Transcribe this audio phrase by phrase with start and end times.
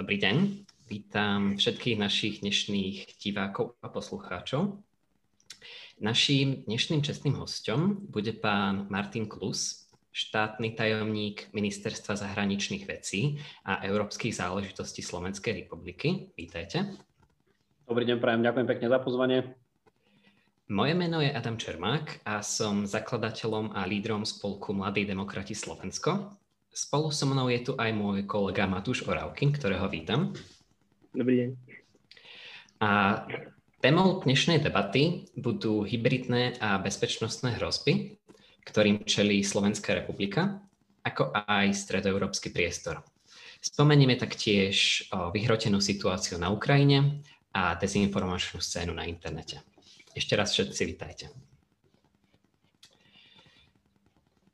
[0.00, 0.64] Dobrý deň.
[0.88, 4.80] Vítam všetkých našich dnešných divákov a poslucháčov.
[6.00, 14.40] Naším dnešným čestným hostom bude pán Martin Klus, štátny tajomník Ministerstva zahraničných vecí a európskych
[14.40, 16.32] záležitostí Slovenskej republiky.
[16.32, 16.96] Vítajte.
[17.84, 18.40] Dobrý deň, prajem.
[18.40, 19.52] Ďakujem pekne za pozvanie.
[20.72, 26.39] Moje meno je Adam Čermák a som zakladateľom a lídrom spolku Mladí demokrati Slovensko.
[26.70, 30.30] Spolu so mnou je tu aj môj kolega Matúš Oravkin, ktorého vítam.
[31.10, 31.50] Dobrý deň.
[32.78, 32.90] A
[33.82, 38.14] témou dnešnej debaty budú hybridné a bezpečnostné hrozby,
[38.62, 40.62] ktorým čelí Slovenská republika,
[41.02, 43.02] ako aj stredoeurópsky priestor.
[43.58, 49.58] Spomenieme taktiež o vyhrotenú situáciu na Ukrajine a dezinformačnú scénu na internete.
[50.14, 51.34] Ešte raz všetci vítajte.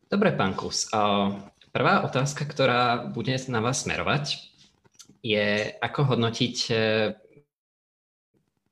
[0.08, 0.88] Dobre, pán Kus.
[1.76, 4.48] Prvá otázka, ktorá bude na vás smerovať,
[5.20, 6.74] je, ako hodnotiť e,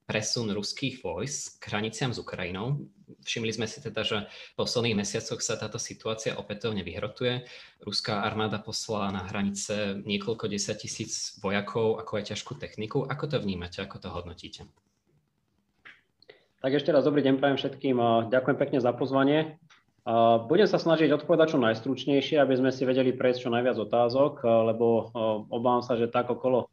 [0.09, 2.81] presun ruských vojsk k hraniciam s Ukrajinou.
[3.29, 7.45] Všimli sme si teda, že v posledných mesiacoch sa táto situácia opätovne vyhrotuje.
[7.85, 13.05] Ruská armáda poslala na hranice niekoľko desať tisíc vojakov, ako aj ťažkú techniku.
[13.05, 14.65] Ako to vnímate, ako to hodnotíte?
[16.65, 18.01] Tak ešte raz dobrý deň prajem všetkým.
[18.33, 19.61] Ďakujem pekne za pozvanie.
[20.45, 25.09] Budem sa snažiť odpovedať čo najstručnejšie, aby sme si vedeli prejsť čo najviac otázok, lebo
[25.49, 26.69] obávam sa, že tak okolo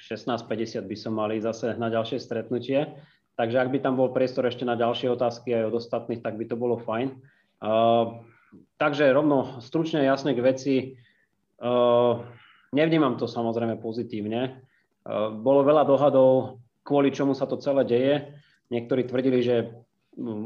[0.00, 2.96] 16.50 by som mali zase na ďalšie stretnutie.
[3.36, 6.44] Takže ak by tam bol priestor ešte na ďalšie otázky aj od ostatných, tak by
[6.48, 7.20] to bolo fajn.
[8.80, 10.74] Takže rovno stručne jasne k veci.
[12.72, 14.56] Nevnímam to samozrejme pozitívne.
[15.44, 18.14] Bolo veľa dohadov, kvôli čomu sa to celé deje.
[18.72, 19.84] Niektorí tvrdili, že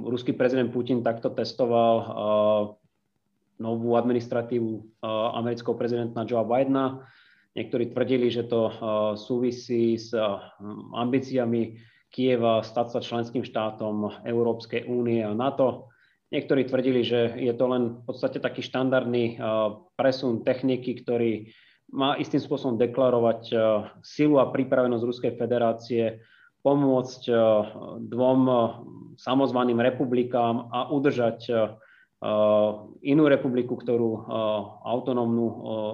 [0.06, 1.94] ruský prezident Putin takto testoval
[3.56, 5.00] novú administratívu
[5.34, 7.02] amerického prezidenta Joea Bidena.
[7.56, 8.68] Niektorí tvrdili, že to
[9.16, 10.12] súvisí s
[10.92, 11.80] ambíciami
[12.12, 15.88] Kieva stať sa členským štátom Európskej únie a NATO.
[16.30, 19.40] Niektorí tvrdili, že je to len v podstate taký štandardný
[19.96, 21.48] presun techniky, ktorý
[21.96, 23.54] má istým spôsobom deklarovať
[24.04, 26.20] silu a pripravenosť Ruskej federácie
[26.66, 27.38] pomôcť eh,
[28.02, 28.58] dvom eh,
[29.22, 31.56] samozvaným republikám a udržať eh,
[33.06, 34.24] inú republiku, ktorú
[34.82, 35.46] autonómnu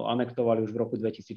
[0.07, 1.35] anektovali už v roku 2014.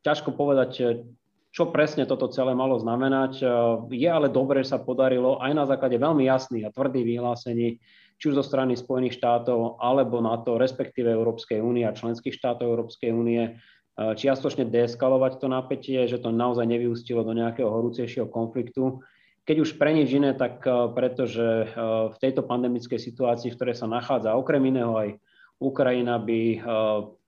[0.00, 1.04] Ťažko povedať,
[1.52, 3.44] čo presne toto celé malo znamenať.
[3.92, 7.76] Je ale dobré, že sa podarilo aj na základe veľmi jasných a tvrdých vyhlásení,
[8.16, 13.12] či už zo strany Spojených štátov alebo NATO, respektíve Európskej únie a členských štátov Európskej
[13.12, 13.60] únie,
[14.00, 19.04] čiastočne deeskalovať to napätie, že to naozaj nevyústilo do nejakého horúcejšieho konfliktu.
[19.44, 21.68] Keď už pre nič iné, tak eh, pretože eh,
[22.08, 25.20] v tejto pandemickej situácii, v ktorej sa nachádza okrem iného aj
[25.60, 26.56] Ukrajina, by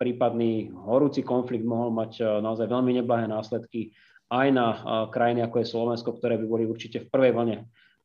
[0.01, 3.93] prípadný horúci konflikt mohol mať naozaj veľmi neblahé následky
[4.33, 4.67] aj na
[5.13, 7.57] krajiny ako je Slovensko, ktoré by boli určite v prvej vlne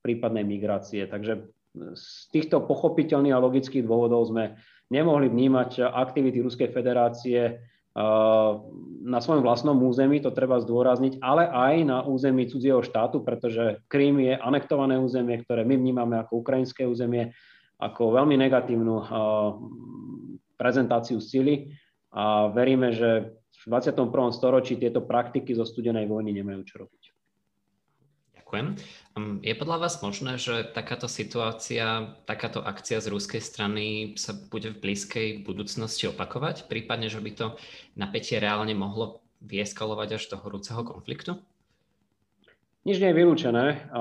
[0.03, 1.07] prípadnej migrácie.
[1.07, 1.47] Takže
[1.95, 4.59] z týchto pochopiteľných a logických dôvodov sme
[4.91, 7.63] nemohli vnímať aktivity Ruskej federácie
[9.07, 14.21] na svojom vlastnom území, to treba zdôrazniť, ale aj na území cudzieho štátu, pretože Krím
[14.21, 17.33] je anektované územie, ktoré my vnímame ako ukrajinské územie,
[17.81, 18.95] ako veľmi negatívnu
[20.57, 21.73] prezentáciu sily
[22.13, 24.13] a veríme, že v 21.
[24.33, 27.06] storočí tieto praktiky zo studenej vojny nemajú čo robiť.
[28.47, 28.79] Ďakujem.
[29.19, 34.71] Hm, je podľa vás možné, že takáto situácia, takáto akcia z ruskej strany sa bude
[34.71, 36.71] v blízkej budúcnosti opakovať?
[36.71, 37.59] Prípadne, že by to
[37.99, 41.43] napätie reálne mohlo vieskalovať až do horúceho konfliktu?
[42.87, 43.91] Nič nie je vylúčené.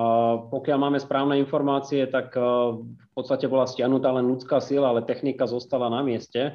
[0.47, 5.91] Pokiaľ máme správne informácie, tak v podstate bola stiahnutá len ľudská sila, ale technika zostala
[5.91, 6.55] na mieste,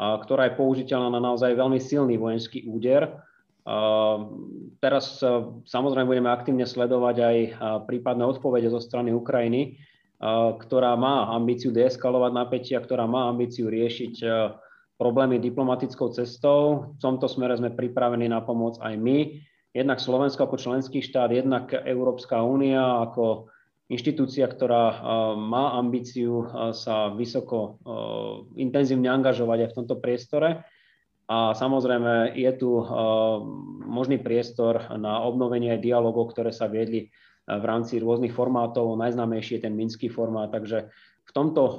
[0.00, 3.12] ktorá je použiteľná na naozaj veľmi silný vojenský úder
[4.78, 5.18] Teraz
[5.66, 7.36] samozrejme budeme aktívne sledovať aj
[7.90, 9.82] prípadné odpovede zo strany Ukrajiny,
[10.62, 14.22] ktorá má ambíciu deeskalovať napätia, ktorá má ambíciu riešiť
[14.96, 16.94] problémy diplomatickou cestou.
[16.94, 19.42] V tomto smere sme pripravení na pomoc aj my.
[19.76, 23.52] Jednak Slovensko ako členský štát, jednak Európska únia ako
[23.92, 25.04] inštitúcia, ktorá
[25.36, 27.82] má ambíciu sa vysoko
[28.56, 30.64] intenzívne angažovať aj v tomto priestore.
[31.26, 32.86] A samozrejme je tu eh,
[33.82, 37.10] možný priestor na obnovenie dialogov, ktoré sa viedli eh,
[37.50, 38.94] v rámci rôznych formátov.
[38.94, 40.54] Najznámejší je ten minský formát.
[40.54, 40.86] Takže
[41.26, 41.76] v tomto eh,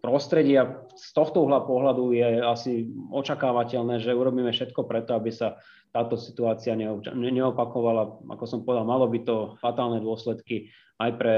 [0.00, 2.72] prostredí a z tohto uhla pohľadu je asi
[3.12, 5.60] očakávateľné, že urobíme všetko preto, aby sa
[5.92, 6.76] táto situácia
[7.12, 8.24] neopakovala.
[8.36, 11.34] Ako som povedal, malo by to fatálne dôsledky aj pre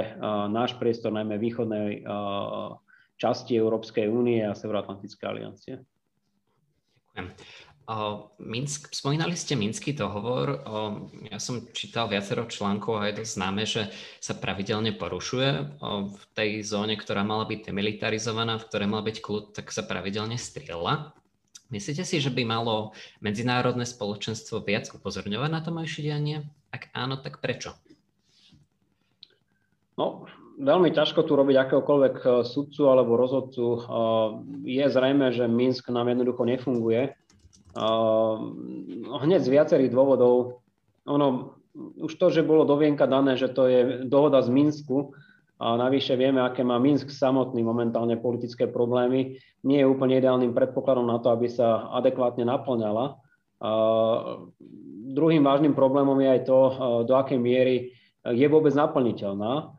[0.51, 2.03] náš priestor, najmä východnej
[3.19, 5.87] časti Európskej únie a Severoatlantické aliancie.
[8.37, 10.61] Minsk, spomínali ste Minský dohovor.
[11.33, 13.89] Ja som čítal viacero článkov a je dosť známe, že
[14.21, 15.81] sa pravidelne porušuje.
[16.13, 20.37] V tej zóne, ktorá mala byť demilitarizovaná, v ktorej mal byť kľud, tak sa pravidelne
[20.37, 21.17] strieľa.
[21.73, 22.93] Myslíte si, že by malo
[23.25, 26.45] medzinárodné spoločenstvo viac upozorňovať na to moje dianie?
[26.69, 27.73] Ak áno, tak prečo?
[29.97, 33.65] No, veľmi ťažko tu robiť akéhokoľvek e, sudcu alebo rozhodcu.
[33.65, 33.81] E,
[34.67, 37.15] je zrejme, že Minsk nám jednoducho nefunguje
[39.09, 40.65] hneď z viacerých dôvodov.
[41.07, 41.59] Ono,
[42.03, 45.15] už to, že bolo do vienka dané, že to je dohoda z Minsku,
[45.59, 51.11] a navyše vieme, aké má Minsk samotný momentálne politické problémy, nie je úplne ideálnym predpokladom
[51.11, 53.19] na to, aby sa adekvátne naplňala.
[53.59, 53.71] A
[55.11, 56.59] druhým vážnym problémom je aj to,
[57.11, 57.91] do akej miery
[58.23, 59.75] je vôbec naplniteľná,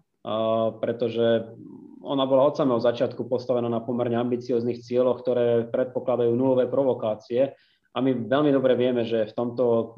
[0.84, 1.52] pretože
[2.00, 7.56] ona bola od samého začiatku postavená na pomerne ambicióznych cieľoch, ktoré predpokladajú nulové provokácie
[7.90, 9.96] a my veľmi dobre vieme, že v tomto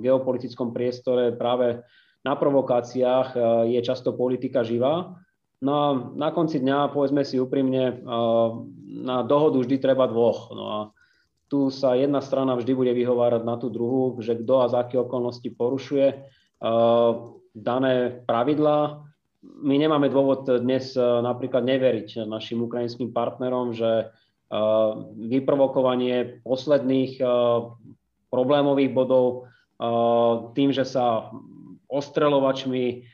[0.00, 1.82] geopolitickom priestore práve
[2.22, 3.34] na provokáciách
[3.66, 5.18] je často politika živá.
[5.62, 7.98] No a na konci dňa, povedzme si úprimne,
[8.86, 10.54] na dohodu vždy treba dvoch.
[10.54, 10.78] No a
[11.50, 14.96] tu sa jedna strana vždy bude vyhovárať na tú druhú, že kto a za aké
[15.02, 16.30] okolnosti porušuje
[17.52, 17.92] dané
[18.24, 19.04] pravidlá.
[19.42, 24.14] My nemáme dôvod dnes napríklad neveriť našim ukrajinským partnerom, že
[24.52, 24.92] Eh,
[25.32, 27.28] vyprovokovanie posledných eh,
[28.28, 29.48] problémových bodov
[29.80, 31.32] eh, tým, že sa
[31.88, 33.08] ostreľovačmi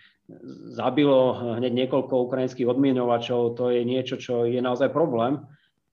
[0.75, 5.41] zabilo hneď niekoľko ukrajinských odmienovačov, to je niečo, čo je naozaj problém.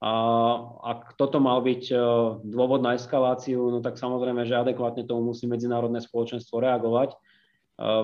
[0.03, 0.11] A
[0.83, 1.95] ak toto mal byť
[2.43, 7.15] dôvod na eskaláciu, no tak samozrejme, že adekvátne tomu musí medzinárodné spoločenstvo reagovať.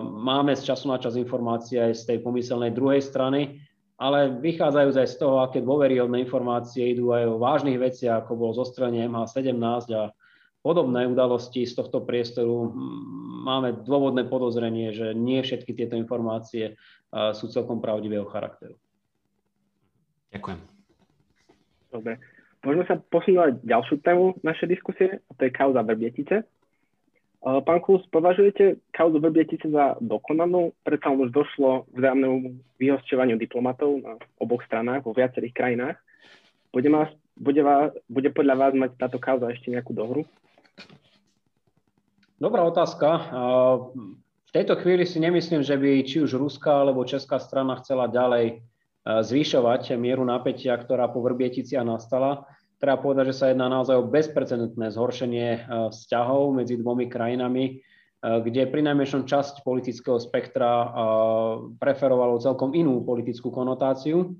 [0.03, 3.63] Máme z času na čas informácie aj z tej pomyselnej druhej strany,
[3.95, 8.57] ale vychádzajú aj z toho, aké dôveryhodné informácie idú aj o vážnych veciach, ako bolo
[8.57, 10.12] zostrelenie MH17 a
[10.59, 12.73] podobné udalosti z tohto priestoru.
[13.47, 16.75] Máme dôvodné podozrenie, že nie všetky tieto informácie
[17.12, 18.75] sú celkom pravdivého charakteru.
[20.35, 20.59] Ďakujem.
[21.91, 22.19] Dobre.
[22.62, 26.45] Môžeme sa posunúť ďalšiu tému našej diskusie, a to je kauza Verbietice.
[27.41, 30.77] Pán Klus, považujete kauzu Vrbietice za dokonanú?
[30.85, 32.38] Predsa už došlo k vzájomnému
[32.77, 35.97] vyhosťovaniu diplomatov na oboch stranách, vo viacerých krajinách.
[36.69, 40.21] Bude, vás, bude, vás, bude podľa vás mať táto kauza ešte nejakú dohru?
[42.38, 43.09] Dobrá otázka.
[44.45, 48.61] V tejto chvíli si nemyslím, že by či už ruská alebo česká strana chcela ďalej
[49.01, 52.45] zvyšovať mieru napätia, ktorá po Vrbieticiach nastala
[52.81, 55.60] treba povedať, že sa jedná naozaj o bezprecedentné zhoršenie e,
[55.94, 57.74] vzťahov medzi dvomi krajinami, e,
[58.18, 60.88] kde pri najmenšom časť politického spektra e,
[61.78, 64.33] preferovalo celkom inú politickú konotáciu.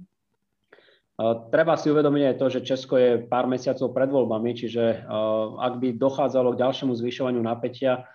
[1.54, 5.06] Treba si uvedomiť aj to, že Česko je pár mesiacov pred voľbami, čiže
[5.62, 8.10] ak by dochádzalo k ďalšiemu zvyšovaniu napätia,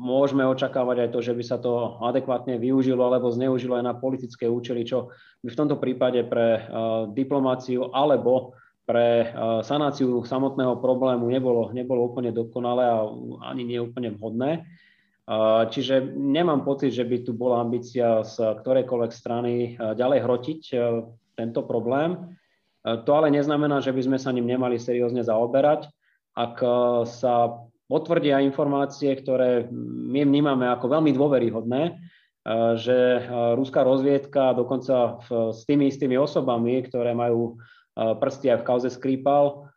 [0.00, 4.48] môžeme očakávať aj to, že by sa to adekvátne využilo alebo zneužilo aj na politické
[4.48, 5.12] účely, čo
[5.44, 6.64] by v tomto prípade pre
[7.12, 9.32] diplomáciu alebo pre eh,
[9.62, 13.06] sanáciu samotného problému nebolo, nebolo úplne dokonalé a
[13.54, 14.50] ani nie úplne vhodné.
[14.62, 20.60] Eh, čiže nemám pocit, že by tu bola ambícia z ktorejkoľvek strany eh, ďalej hrotiť
[21.32, 22.36] tento problém.
[22.82, 25.86] To ale neznamená, že by sme sa ním nemali seriózne zaoberať.
[26.34, 26.58] Ak
[27.06, 29.70] sa potvrdia informácie, ktoré
[30.10, 31.94] my vnímame ako veľmi dôveryhodné,
[32.74, 32.98] že
[33.54, 35.22] ruská rozviedka dokonca
[35.54, 37.62] s tými istými osobami, ktoré majú
[37.96, 39.68] prsty aj v kauze Skripal,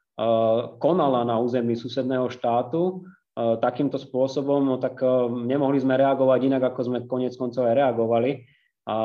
[0.80, 3.04] konala na území susedného štátu
[3.36, 8.48] takýmto spôsobom, no tak nemohli sme reagovať inak, ako sme konec koncov aj reagovali.
[8.88, 8.96] A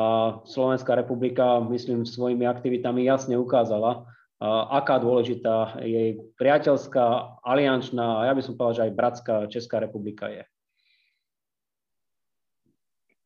[0.47, 4.07] Slovenská republika, myslím, svojimi aktivitami jasne ukázala,
[4.71, 10.31] aká dôležitá jej priateľská, aliančná a ja by som povedal, že aj bratská Česká republika
[10.31, 10.47] je.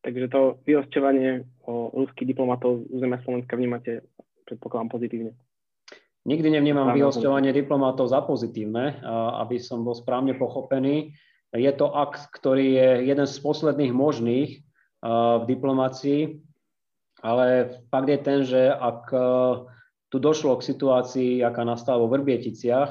[0.02, 1.46] Takže to vyhosťovanie
[1.94, 4.02] ruských diplomatov z územia Slovenska vnímate,
[4.50, 5.32] predpokladám, pozitívne.
[6.26, 8.98] Nikdy nevnímam vyhosťovanie diplomatov za pozitívne,
[9.46, 11.14] aby som bol správne pochopený.
[11.54, 14.50] Je to akt, ktorý je jeden z posledných možných
[15.06, 16.42] v diplomácii,
[17.22, 19.06] ale fakt je ten, že ak
[20.10, 22.90] tu došlo k situácii, aká nastala vo Vrbieticiach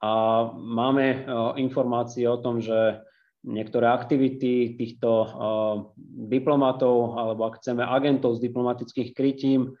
[0.00, 0.12] a
[0.56, 1.28] máme
[1.60, 3.04] informácie o tom, že
[3.44, 5.28] niektoré aktivity týchto
[6.32, 9.76] diplomatov, alebo ak chceme agentov s diplomatických krytím,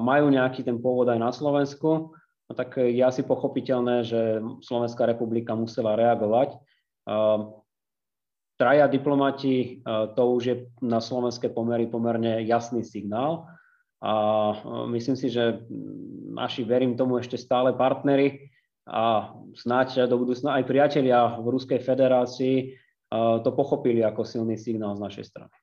[0.00, 5.54] majú nejaký ten pôvod aj na Slovensku, no tak je asi pochopiteľné, že Slovenská republika
[5.54, 6.58] musela reagovať.
[8.60, 9.80] Traja diplomati,
[10.14, 13.48] to už je na slovenské pomery pomerne jasný signál
[14.04, 14.12] a
[14.88, 15.64] myslím si, že
[16.28, 18.52] naši, verím tomu, ešte stále partnery
[18.84, 22.56] a snáď do budúcna aj priatelia v Ruskej federácii
[23.44, 25.54] to pochopili ako silný signál z našej strany.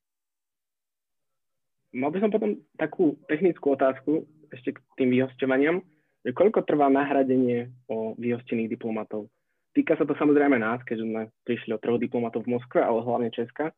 [1.96, 5.80] Mal by som potom takú technickú otázku ešte k tým vyhosťovaniam.
[6.28, 9.32] Koľko trvá nahradenie o vyhostených diplomatov?
[9.72, 13.30] Týka sa to samozrejme nás, keďže sme prišli o troch diplomatov v Moskve, ale hlavne
[13.32, 13.72] Česka,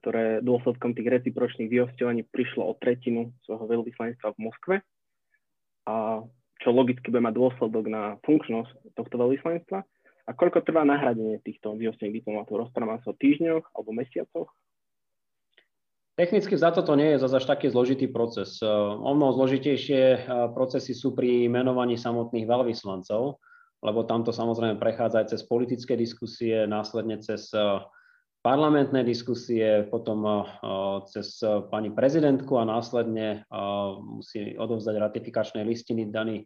[0.00, 4.74] ktoré dôsledkom tých recipročných vyhosťovaní prišlo o tretinu svojho veľvyslanectva v Moskve.
[5.90, 6.24] A
[6.60, 9.78] čo logicky bude mať dôsledok na funkčnosť tohto veľvyslanectva.
[10.28, 12.68] A koľko trvá nahradenie týchto vyhostených diplomatov?
[12.68, 14.48] Rozprávame sa o týždňoch alebo mesiacoch?
[16.20, 18.60] Technicky za toto nie je zase taký zložitý proces.
[18.60, 23.40] O mnoho zložitejšie procesy sú pri menovaní samotných veľvyslancov,
[23.80, 27.48] lebo tamto samozrejme prechádza aj cez politické diskusie, následne cez
[28.44, 30.44] parlamentné diskusie, potom
[31.08, 31.40] cez
[31.72, 33.48] pani prezidentku a následne
[34.04, 36.44] musí odovzdať ratifikačné listiny daný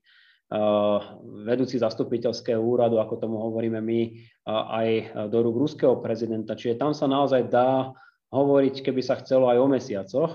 [1.43, 4.00] vedúci zastupiteľského úradu, ako tomu hovoríme my,
[4.47, 4.88] aj
[5.35, 6.54] do rúk ruského prezidenta.
[6.54, 7.90] Čiže tam sa naozaj dá
[8.34, 10.32] hovoriť, keby sa chcelo aj o mesiacoch.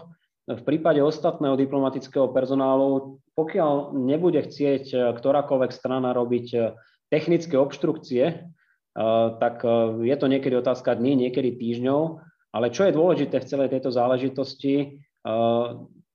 [0.49, 6.47] V prípade ostatného diplomatického personálu, pokiaľ nebude chcieť ktorákoľvek strana robiť
[7.13, 8.49] technické obštrukcie,
[9.37, 9.61] tak
[10.01, 12.01] je to niekedy otázka dní, niekedy týždňov,
[12.49, 15.05] ale čo je dôležité v celej tejto záležitosti,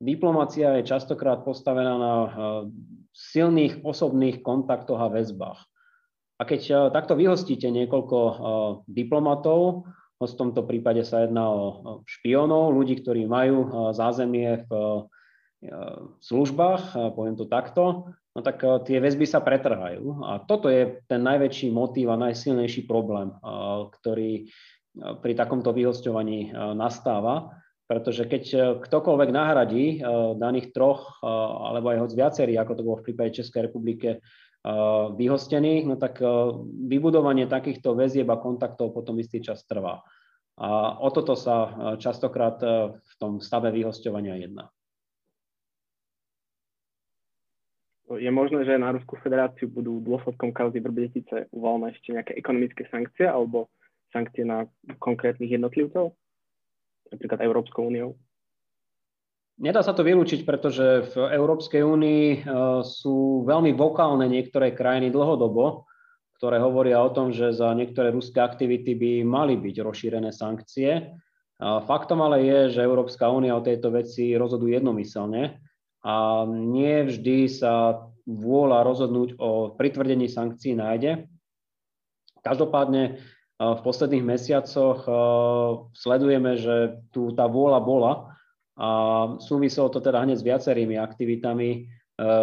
[0.02, 2.14] diplomácia je častokrát postavená na
[3.14, 5.62] silných osobných kontaktoch a väzbách.
[6.34, 8.18] A keď takto vyhostíte niekoľko
[8.90, 9.86] diplomatov,
[10.33, 14.73] v tomto prípade sa jedná o špionov, ľudí, ktorí majú eh, zázemie v
[16.21, 20.21] službách, poviem to takto, no tak tie väzby sa pretrhajú.
[20.21, 23.33] A toto je ten najväčší motív a najsilnejší problém,
[23.97, 24.45] ktorý
[25.25, 29.97] pri takomto vyhosťovaní nastáva pretože keď e, ktokoľvek nahradí e,
[30.40, 31.28] daných troch, e,
[31.69, 34.25] alebo aj hoď viacerí, ako to bolo v prípade Českej republike,
[35.21, 36.25] vyhostených, no tak
[36.64, 40.00] vybudovanie takýchto väzieb a kontaktov potom istý čas trvá.
[40.54, 42.62] A o toto sa častokrát
[42.94, 44.70] v tom stave vyhosťovania jedná.
[48.14, 53.26] Je možné, že na Ruskú federáciu budú dôsledkom kauzy Vrbetice uvalené ešte nejaké ekonomické sankcie
[53.26, 53.66] alebo
[54.14, 54.70] sankcie na
[55.02, 56.14] konkrétnych jednotlivcov?
[57.14, 58.18] napríklad Európskou úniou?
[59.54, 62.38] Nedá sa to vylúčiť, pretože v Európskej únii e,
[62.82, 65.87] sú veľmi vokálne niektoré krajiny dlhodobo,
[66.36, 71.14] ktoré hovoria o tom, že za niektoré ruské aktivity by mali byť rozšírené sankcie.
[71.62, 75.62] Faktom ale je, že Európska únia o tejto veci rozhoduje jednomyselne
[76.02, 81.30] a nie vždy sa vôľa rozhodnúť o pritvrdení sankcií nájde.
[82.44, 83.22] Každopádne
[83.54, 85.06] v posledných mesiacoch
[85.94, 88.12] sledujeme, že tu tá vôľa bola
[88.74, 88.90] a
[89.38, 91.86] súviselo to teda hneď s viacerými aktivitami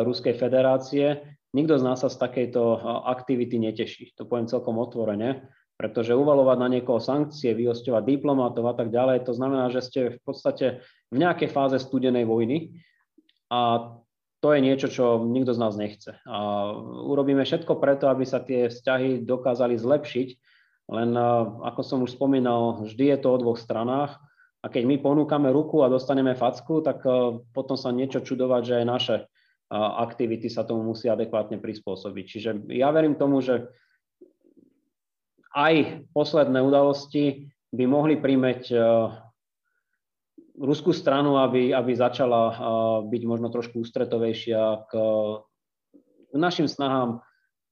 [0.08, 1.20] Ruskej federácie.
[1.52, 2.62] Nikto z nás sa z takejto
[3.04, 4.16] aktivity neteší.
[4.16, 9.34] To poviem celkom otvorene, pretože uvalovať na niekoho sankcie, vyhosťovať diplomatov a tak ďalej, to
[9.36, 12.80] znamená, že ste v podstate v nejakej fáze studenej vojny
[13.52, 13.92] a
[14.42, 16.18] to je niečo, čo nikto z nás nechce.
[16.26, 16.70] A
[17.06, 20.30] urobíme všetko preto, aby sa tie vzťahy dokázali zlepšiť,
[20.92, 21.14] len
[21.62, 24.18] ako som už spomínal, vždy je to o dvoch stranách
[24.62, 27.04] a keď my ponúkame ruku a dostaneme facku, tak
[27.54, 29.16] potom sa niečo čudovať, že aj naše
[29.72, 32.26] aktivity sa tomu musí adekvátne prispôsobiť.
[32.28, 33.72] Čiže ja verím tomu, že
[35.56, 38.72] aj posledné udalosti by mohli primeť
[40.60, 42.52] ruskú stranu, aby, aby začala
[43.08, 44.94] byť možno trošku ústretovejšia k
[46.36, 47.24] našim snahám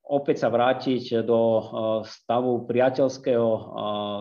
[0.10, 1.64] opäť sa vrátiť do eh,
[2.10, 3.48] stavu priateľského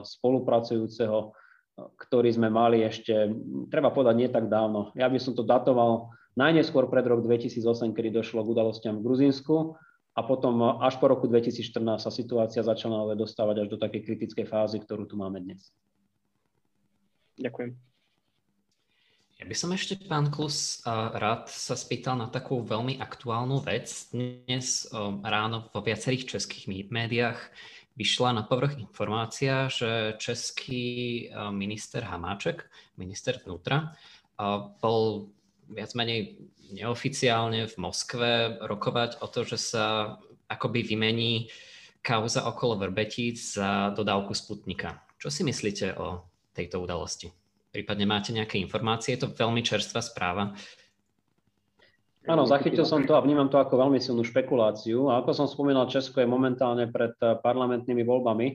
[0.04, 1.32] spolupracujúceho,
[1.78, 3.32] ktorý sme mali ešte,
[3.72, 4.92] treba povedať, nie tak dávno.
[4.98, 9.74] Ja by som to datoval najneskôr pred rok 2008, kedy došlo k udalostiam v Gruzínsku
[10.14, 14.46] a potom až po roku 2014 sa situácia začala ale dostávať až do takej kritickej
[14.46, 15.74] fázy, ktorú tu máme dnes.
[17.42, 17.74] Ďakujem.
[19.38, 20.82] Ja by som ešte, pán Klus,
[21.14, 24.10] rád sa spýtal na takú veľmi aktuálnu vec.
[24.10, 24.90] Dnes
[25.22, 27.38] ráno vo viacerých českých médiách
[27.94, 32.66] vyšla na povrch informácia, že český minister Hamáček,
[32.98, 33.94] minister vnútra,
[34.82, 35.30] bol
[35.68, 36.40] viac menej
[36.72, 40.16] neoficiálne v Moskve rokovať o to, že sa
[40.48, 41.48] akoby vymení
[42.00, 45.04] kauza okolo Vrbetíc za dodávku Sputnika.
[45.20, 46.24] Čo si myslíte o
[46.56, 47.28] tejto udalosti?
[47.78, 49.14] prípadne máte nejaké informácie.
[49.14, 50.56] Je to veľmi čerstvá správa.
[52.28, 55.08] Áno, zachytil som to a vnímam to ako veľmi silnú špekuláciu.
[55.08, 58.52] A ako som spomínal, Česko je momentálne pred parlamentnými voľbami,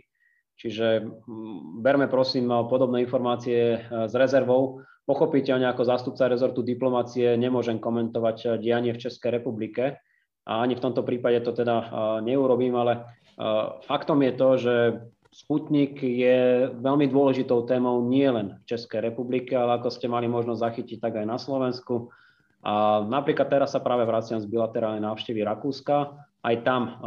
[0.59, 4.85] čiže mm, berme prosím podobné informácie eh, s rezervou.
[5.03, 9.99] Pochopiteľne ako zástupca rezortu diplomácie nemôžem komentovať eh, dianie v Českej republike,
[10.43, 11.87] a ani v tomto prípade to teda
[12.19, 13.07] neurobím, ale
[13.87, 14.75] faktom je to, že
[15.33, 20.61] Sputnik je veľmi dôležitou témou nie len v Českej republike, ale ako ste mali možnosť
[20.61, 22.13] zachytiť, tak aj na Slovensku.
[22.61, 26.21] A napríklad teraz sa práve vraciam z bilaterálnej návštevy Rakúska.
[26.43, 26.99] Aj tam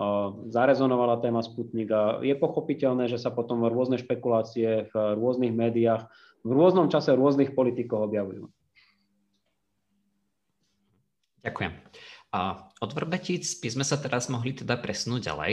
[0.49, 6.09] zarezonovala téma Sputnik a je pochopiteľné, že sa potom rôzne špekulácie v rôznych médiách
[6.47, 8.47] v rôznom čase rôznych politikov objavujú.
[11.43, 11.73] Ďakujem.
[12.33, 15.53] A od Vrbetíc by sme sa teraz mohli teda presunúť ďalej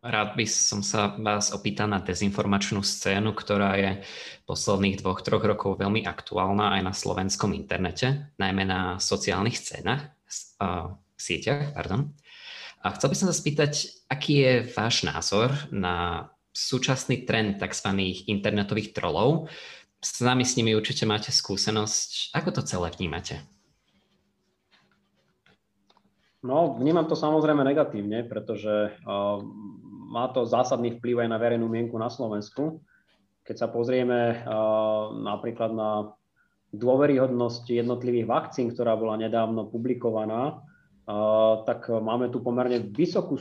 [0.00, 3.90] Rád by som sa vás opýtal na dezinformačnú scénu, ktorá je
[4.48, 10.16] posledných dvoch, troch rokov veľmi aktuálna aj na slovenskom internete, najmä na sociálnych scénach,
[11.18, 11.74] sieťach.
[11.74, 12.14] Pardon.
[12.86, 17.90] A chcel by som sa spýtať, aký je váš názor na súčasný trend tzv.
[18.26, 19.50] internetových trolov.
[19.98, 22.34] S nami s nimi určite máte skúsenosť.
[22.38, 23.42] Ako to celé vnímate?
[26.38, 29.42] No, vnímam to samozrejme negatívne, pretože uh,
[30.06, 32.78] má to zásadný vplyv aj na verejnú mienku na Slovensku.
[33.42, 36.14] Keď sa pozrieme uh, napríklad na
[36.70, 40.62] dôveryhodnosť jednotlivých vakcín, ktorá bola nedávno publikovaná,
[41.64, 43.40] tak máme tu pomerne vysokú,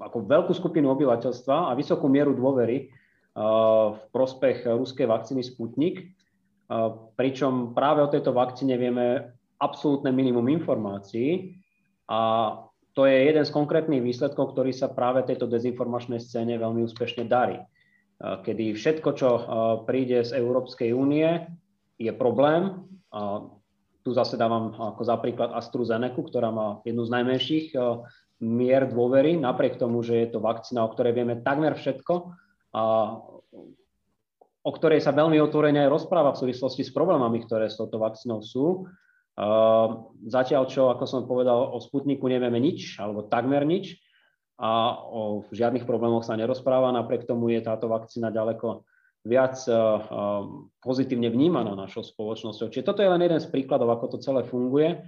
[0.00, 2.88] ako veľkú skupinu obyvateľstva a vysokú mieru dôvery
[3.92, 6.16] v prospech ruskej vakcíny Sputnik.
[7.20, 11.60] Pričom práve o tejto vakcíne vieme absolútne minimum informácií
[12.08, 12.56] a
[12.94, 17.58] to je jeden z konkrétnych výsledkov, ktorý sa práve tejto dezinformačnej scéne veľmi úspešne darí.
[18.22, 19.28] Kedy všetko, čo
[19.84, 21.44] príde z Európskej únie,
[21.98, 22.86] je problém.
[24.04, 27.66] Tu zase dávam ako za príklad AstraZeneca, ktorá má jednu z najmenších
[28.44, 32.36] mier dôvery, napriek tomu, že je to vakcína, o ktorej vieme takmer všetko
[32.76, 32.82] a
[34.64, 38.40] o ktorej sa veľmi otvorene aj rozpráva v súvislosti s problémami, ktoré s touto vakcínou
[38.40, 38.88] sú.
[39.36, 44.00] Ehm, zatiaľ, čo, ako som povedal, o Sputniku nevieme nič, alebo takmer nič
[44.56, 48.86] a o žiadnych problémoch sa nerozpráva, napriek tomu je táto vakcína ďaleko
[49.24, 50.44] viac uh,
[50.84, 52.68] pozitívne vnímaná našou spoločnosťou.
[52.68, 55.00] Čiže toto je len jeden z príkladov, ako to celé funguje.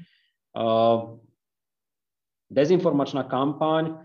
[0.57, 1.21] Uh,
[2.49, 4.01] dezinformačná kampaň,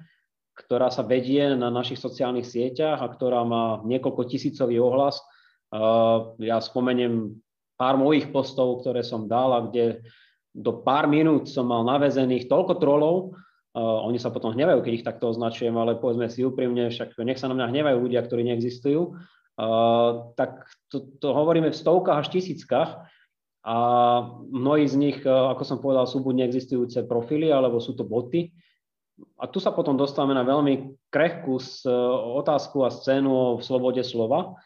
[0.51, 5.21] ktorá sa vedie na našich sociálnych sieťach a ktorá má niekoľko tisícový ohlas.
[6.38, 7.39] Ja spomeniem
[7.79, 10.03] pár mojich postov, ktoré som dal a kde
[10.51, 13.15] do pár minút som mal navezených toľko trolov,
[13.77, 17.47] oni sa potom hnevajú, keď ich takto označujem, ale povedzme si úprimne, však nech sa
[17.47, 19.15] na mňa hnevajú ľudia, ktorí neexistujú,
[19.59, 22.89] uh, tak to, to hovoríme v stovkách až tisíckach
[23.61, 23.77] a
[24.51, 28.53] mnohí z nich, uh, ako som povedal, sú buď neexistujúce profily, alebo sú to boty.
[29.37, 31.61] A tu sa potom dostávame na veľmi krehkú
[32.41, 34.57] otázku a scénu o slobode slova,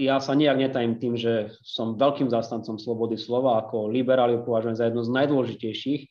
[0.00, 4.88] ja sa nijak netajím tým, že som veľkým zástancom slobody slova, ako liberáli považujem za
[4.88, 6.02] jednu z najdôležitejších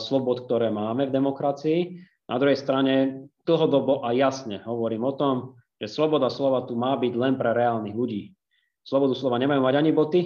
[0.00, 1.80] slobod, ktoré máme v demokracii.
[2.24, 7.14] Na druhej strane dlhodobo a jasne hovorím o tom, že sloboda slova tu má byť
[7.14, 8.34] len pre reálnych ľudí.
[8.82, 10.20] Slobodu slova nemajú mať ani boty,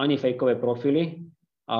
[0.00, 1.30] ani fejkové profily
[1.70, 1.78] a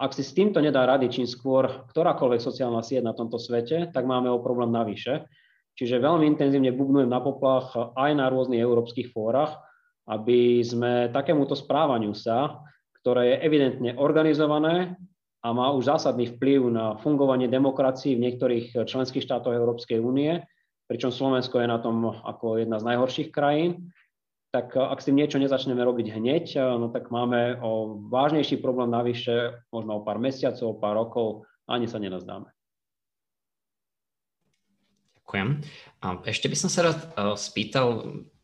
[0.00, 4.08] ak si s týmto nedá rady čím skôr ktorákoľvek sociálna sieť na tomto svete, tak
[4.08, 5.28] máme o problém navyše.
[5.76, 9.60] Čiže veľmi intenzívne bubnujem na poplach aj na rôznych európskych fórach,
[10.08, 12.64] aby sme takémuto správaniu sa,
[13.04, 14.96] ktoré je evidentne organizované
[15.44, 20.40] a má už zásadný vplyv na fungovanie demokracií v niektorých členských štátoch Európskej únie,
[20.90, 23.94] pričom Slovensko je na tom ako jedna z najhorších krajín,
[24.50, 29.62] tak ak s tým niečo nezačneme robiť hneď, no tak máme o vážnejší problém navyše,
[29.70, 32.50] možno o pár mesiacov, o pár rokov, ani sa nenazdáme.
[35.22, 35.48] Ďakujem.
[36.26, 37.86] Ešte by som sa rád e, spýtal,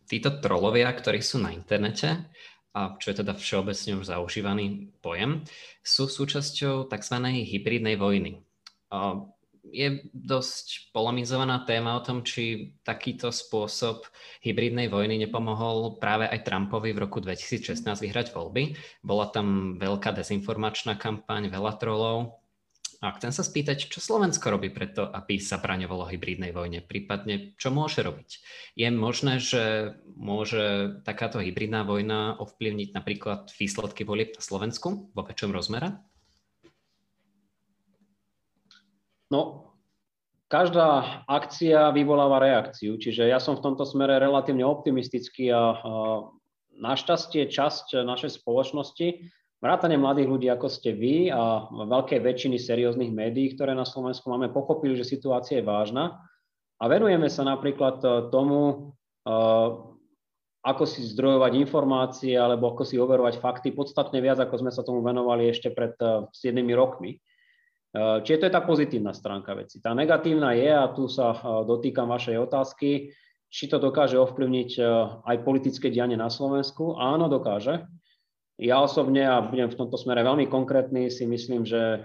[0.06, 2.30] títo trolovia, ktorí sú na internete,
[2.70, 5.42] a čo je teda všeobecne už zaužívaný pojem,
[5.82, 7.16] sú súčasťou tzv.
[7.26, 8.38] hybridnej vojny.
[9.72, 14.06] Je dosť polemizovaná téma o tom, či takýto spôsob
[14.42, 18.78] hybridnej vojny nepomohol práve aj Trumpovi v roku 2016 vyhrať voľby.
[19.02, 22.38] Bola tam veľká dezinformačná kampaň, veľa trolov,
[23.04, 27.68] a chcem sa spýtať, čo Slovensko robí preto, aby sa braňovalo hybridnej vojne, prípadne čo
[27.68, 28.40] môže robiť.
[28.72, 35.52] Je možné, že môže takáto hybridná vojna ovplyvniť napríklad výsledky volieb na Slovensku vo väčšom
[35.52, 36.00] rozmere?
[39.32, 39.72] No,
[40.46, 45.62] každá akcia vyvoláva reakciu, čiže ja som v tomto smere relatívne optimistický a, a
[46.76, 53.56] našťastie časť našej spoločnosti Vrátane mladých ľudí, ako ste vy a veľké väčšiny serióznych médií,
[53.56, 56.20] ktoré na Slovensku máme, pochopili, že situácia je vážna
[56.76, 58.92] a venujeme sa napríklad e, tomu,
[59.24, 59.32] e,
[60.60, 65.00] ako si zdrojovať informácie alebo ako si overovať fakty podstatne viac, ako sme sa tomu
[65.00, 67.16] venovali ešte pred 7 e, rokmi.
[67.96, 69.80] Čiže to je tá pozitívna stránka veci.
[69.80, 71.32] Tá negatívna je, a tu sa
[71.64, 73.16] dotýkam vašej otázky,
[73.48, 74.70] či to dokáže ovplyvniť
[75.24, 77.00] aj politické dianie na Slovensku.
[77.00, 77.88] Áno, dokáže.
[78.60, 82.04] Ja osobne, a budem v tomto smere veľmi konkrétny, si myslím, že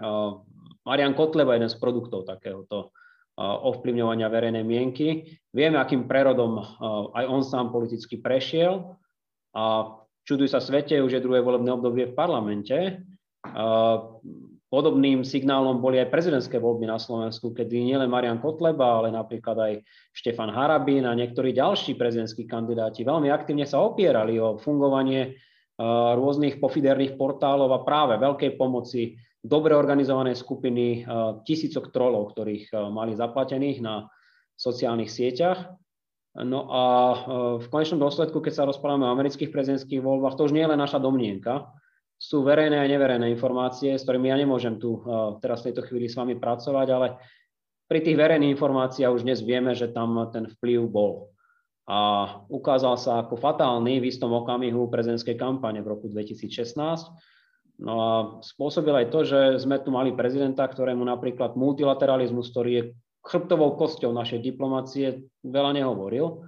[0.88, 2.95] Marian Kotleba je jeden z produktov takéhoto
[3.41, 5.39] ovplyvňovania verejnej mienky.
[5.51, 6.60] Vieme, akým prerodom
[7.15, 8.95] aj on sám politicky prešiel
[9.56, 13.04] a čuduj sa svete, už je druhé volebné obdobie v parlamente.
[14.71, 19.73] Podobným signálom boli aj prezidentské voľby na Slovensku, kedy nielen Marian Kotleba, ale napríklad aj
[20.15, 25.36] Štefan Harabín a niektorí ďalší prezidentskí kandidáti veľmi aktívne sa opierali o fungovanie
[26.15, 31.03] rôznych pofiderných portálov a práve veľkej pomoci dobre organizované skupiny
[31.43, 34.07] tisícok trolov, ktorých mali zaplatených na
[34.55, 35.67] sociálnych sieťach.
[36.31, 36.84] No a
[37.60, 40.79] v konečnom dôsledku, keď sa rozprávame o amerických prezidentských voľbách, to už nie je len
[40.79, 41.67] naša domnienka,
[42.21, 46.05] sú verejné a neverejné informácie, s ktorými ja nemôžem tu uh, teraz v tejto chvíli
[46.05, 47.17] s vami pracovať, ale
[47.89, 51.34] pri tých verejných informáciách už dnes vieme, že tam ten vplyv bol.
[51.89, 57.10] A ukázal sa ako fatálny v istom okamihu prezidentskej kampane v roku 2016.
[57.81, 58.13] No a
[58.45, 62.84] spôsobil aj to, že sme tu mali prezidenta, ktorému napríklad multilateralizmus, ktorý je
[63.25, 66.45] chrbtovou kosťou našej diplomácie, veľa nehovoril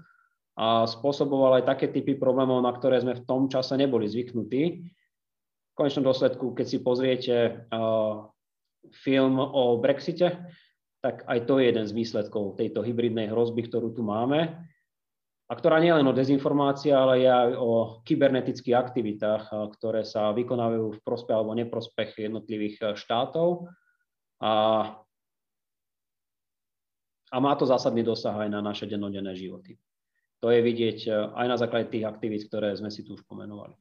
[0.53, 4.85] a spôsoboval aj také typy problémov, na ktoré sme v tom čase neboli zvyknutí.
[5.73, 8.29] V konečnom dôsledku, keď si pozriete uh,
[8.93, 10.37] film o Brexite,
[11.03, 14.55] tak aj to je jeden z výsledkov tejto hybridnej hrozby, ktorú tu máme
[15.51, 21.03] a ktorá nie len o dezinformácii, ale aj o kybernetických aktivitách, ktoré sa vykonávajú v
[21.03, 23.67] prospech alebo neprospech jednotlivých štátov.
[24.39, 24.53] A,
[27.27, 29.75] a má to zásadný dosah aj na naše dennodenné životy.
[30.39, 33.75] To je vidieť aj na základe tých aktivít, ktoré sme si tu už pomenovali.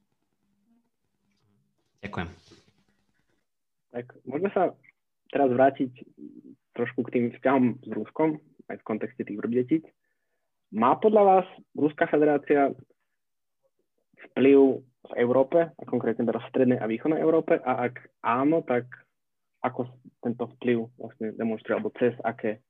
[2.02, 2.28] Ďakujem.
[3.92, 4.74] Tak môžeme sa
[5.30, 5.92] teraz vrátiť
[6.74, 9.84] trošku k tým vzťahom s Ruskom, aj v kontexte tých vrbdetíc.
[10.72, 12.72] Má podľa vás Ruská federácia
[14.32, 17.60] vplyv v Európe, a konkrétne teraz v strednej a východnej Európe?
[17.60, 18.88] A ak áno, tak
[19.60, 19.86] ako
[20.24, 22.64] tento vplyv vlastne demonstruje, alebo cez aké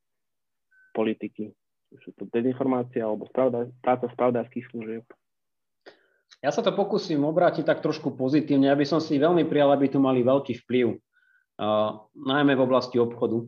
[0.92, 1.55] politiky?
[2.03, 5.05] Sú to dezinformácia alebo práca spravodajských služieb?
[6.40, 8.73] Ja sa to pokúsim obrátiť tak trošku pozitívne.
[8.73, 12.97] Ja by som si veľmi prijal, aby tu mali veľký vplyv, uh, najmä v oblasti
[12.97, 13.45] obchodu,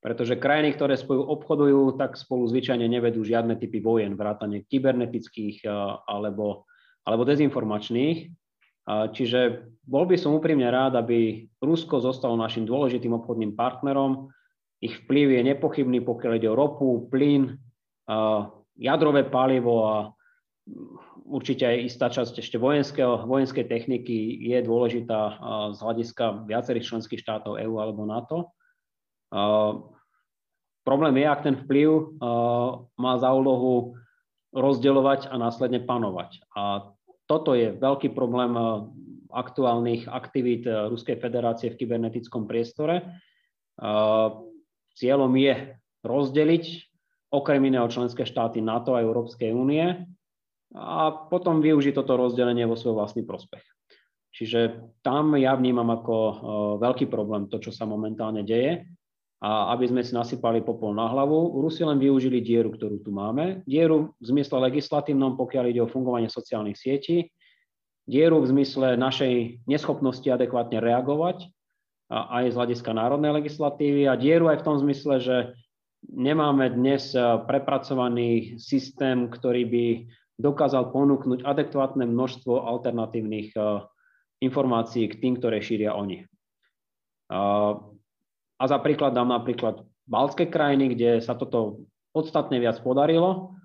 [0.00, 6.02] pretože krajiny, ktoré spolu obchodujú, tak spolu zvyčajne nevedú žiadne typy vojen, vrátane kybernetických uh,
[6.08, 6.64] alebo,
[7.04, 8.30] alebo dezinformačných.
[8.88, 14.32] Uh, čiže bol by som úprimne rád, aby Rusko zostalo našim dôležitým obchodným partnerom.
[14.78, 17.58] Ich vplyv je nepochybný, pokiaľ ide o ropu, plyn,
[18.78, 19.96] jadrové palivo a
[21.28, 25.20] určite aj istá časť ešte vojenského, vojenskej techniky je dôležitá
[25.76, 28.56] z hľadiska viacerých členských štátov EÚ alebo NATO.
[30.88, 32.20] Problém je, ak ten vplyv
[32.96, 34.00] má za úlohu
[34.56, 36.40] rozdeľovať a následne panovať.
[36.56, 36.88] A
[37.28, 38.56] toto je veľký problém
[39.28, 43.04] aktuálnych aktivít Ruskej federácie v kybernetickom priestore.
[44.96, 45.54] Cieľom je
[46.00, 46.64] rozdeliť
[47.28, 49.84] okrem iného členské štáty NATO a Európskej únie
[50.76, 53.64] a potom využiť toto rozdelenie vo svoj vlastný prospech.
[54.34, 56.34] Čiže tam ja vnímam ako uh,
[56.78, 58.84] veľký problém to, čo sa momentálne deje.
[59.38, 63.62] A aby sme si nasypali popol na hlavu, Rusi len využili dieru, ktorú tu máme.
[63.70, 67.30] Dieru v zmysle legislatívnom, pokiaľ ide o fungovanie sociálnych sietí.
[68.02, 71.54] Dieru v zmysle našej neschopnosti adekvátne reagovať
[72.08, 75.36] aj z hľadiska národnej legislatívy a dieru aj v tom zmysle, že
[76.08, 77.12] nemáme dnes
[77.46, 79.86] prepracovaný systém, ktorý by
[80.38, 83.62] dokázal ponúknuť adekvátne množstvo alternatívnych eh,
[84.38, 86.22] informácií k tým, ktoré šíria oni.
[86.22, 87.72] Eh,
[88.58, 93.58] a za príklad dám napríklad baltské krajiny, kde sa toto podstatne viac podarilo,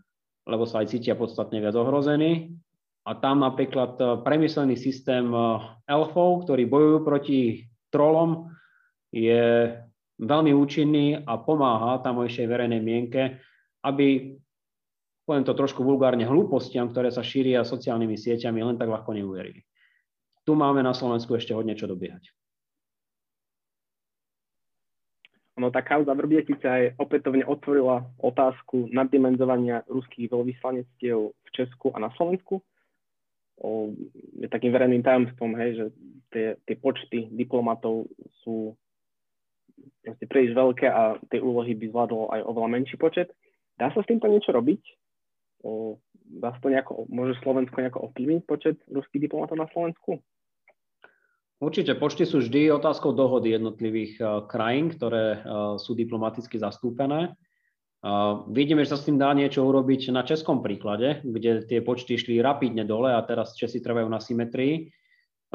[0.50, 2.58] lebo sa aj cítia podstatne viac ohrození.
[3.06, 5.30] A tam napríklad eh, premyslený systém
[5.86, 7.40] elfov, ktorí bojujú proti
[7.94, 8.50] trolom,
[9.14, 9.70] je
[10.18, 13.38] veľmi účinný a pomáha tamojšej verejnej mienke,
[13.86, 14.38] aby
[15.24, 19.64] poviem to trošku vulgárne, hlúpostiam, ktoré sa šíria sociálnymi sieťami, len tak ľahko neuverili.
[20.44, 22.28] Tu máme na Slovensku ešte hodne čo dobiehať.
[25.54, 32.10] No tá kauza Vrbietica aj opätovne otvorila otázku naddimenzovania ruských veľvyslanectiev v Česku a na
[32.18, 32.60] Slovensku.
[33.62, 33.94] O,
[34.34, 35.86] je takým verejným tajomstvom, hej, že
[36.34, 38.10] tie, tie počty diplomatov
[38.42, 38.74] sú
[40.02, 43.30] proste príliš veľké a tie úlohy by zvládlo aj oveľa menší počet.
[43.78, 44.82] Dá sa s týmto niečo robiť?
[46.44, 50.20] Sa to nejako, môže Slovensko nejako ovplyvniť počet ruských diplomatov na Slovensku?
[51.64, 54.20] Určite počty sú vždy otázkou dohody jednotlivých
[54.52, 55.40] krajín, ktoré
[55.80, 57.40] sú diplomaticky zastúpené.
[58.52, 62.44] Vidíme, že sa s tým dá niečo urobiť na českom príklade, kde tie počty šli
[62.44, 64.92] rapidne dole a teraz Česi trvajú na symetrii.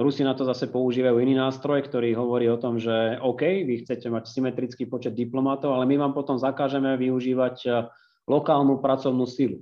[0.00, 4.08] Rusi na to zase používajú iný nástroj, ktorý hovorí o tom, že OK, vy chcete
[4.08, 7.84] mať symetrický počet diplomatov, ale my vám potom zakážeme využívať
[8.24, 9.60] lokálnu pracovnú silu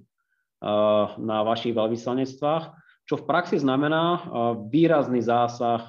[1.21, 2.65] na vašich veľvyslanectvách,
[3.07, 4.21] čo v praxi znamená e,
[4.67, 5.85] výrazný zásah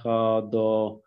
[0.51, 0.99] do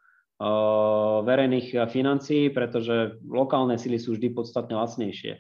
[1.21, 5.37] verejných financií, pretože lokálne sily sú vždy podstatne lacnejšie.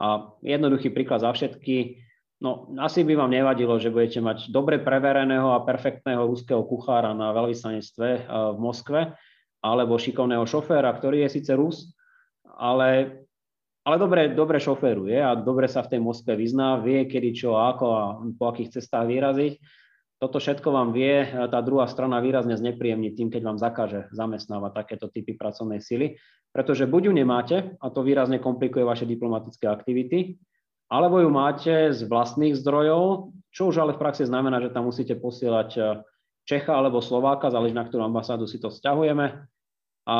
[0.00, 2.00] A jednoduchý príklad za všetky,
[2.40, 7.36] no asi by vám nevadilo, že budete mať dobre prevereného a perfektného úzkeho kuchára na
[7.36, 9.00] veľvyslanectve eh, v Moskve,
[9.60, 11.92] alebo šikovného šoféra, ktorý je síce Rus,
[12.56, 13.20] ale,
[13.84, 17.86] ale dobre, dobre šoféruje a dobre sa v tej Moskve vyzná, vie kedy čo ako
[17.90, 18.02] a
[18.36, 19.54] po akých cestách vyraziť.
[20.20, 25.08] Toto všetko vám vie tá druhá strana výrazne znepríjemniť tým, keď vám zakáže zamestnávať takéto
[25.08, 30.34] typy pracovnej sily pretože buď ju nemáte, a to výrazne komplikuje vaše diplomatické aktivity,
[30.90, 35.14] alebo ju máte z vlastných zdrojov, čo už ale v praxi znamená, že tam musíte
[35.14, 35.84] posielať eh,
[36.50, 39.46] Čecha alebo Slováka, záleží na ktorú ambasádu si to vzťahujeme.
[40.10, 40.18] A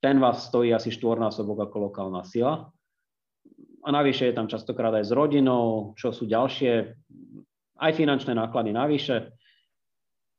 [0.00, 2.72] ten vás stojí asi štvornásobok ako lokálna sila.
[3.80, 6.92] A navyše je tam častokrát aj s rodinou, čo sú ďalšie,
[7.80, 9.32] aj finančné náklady navyše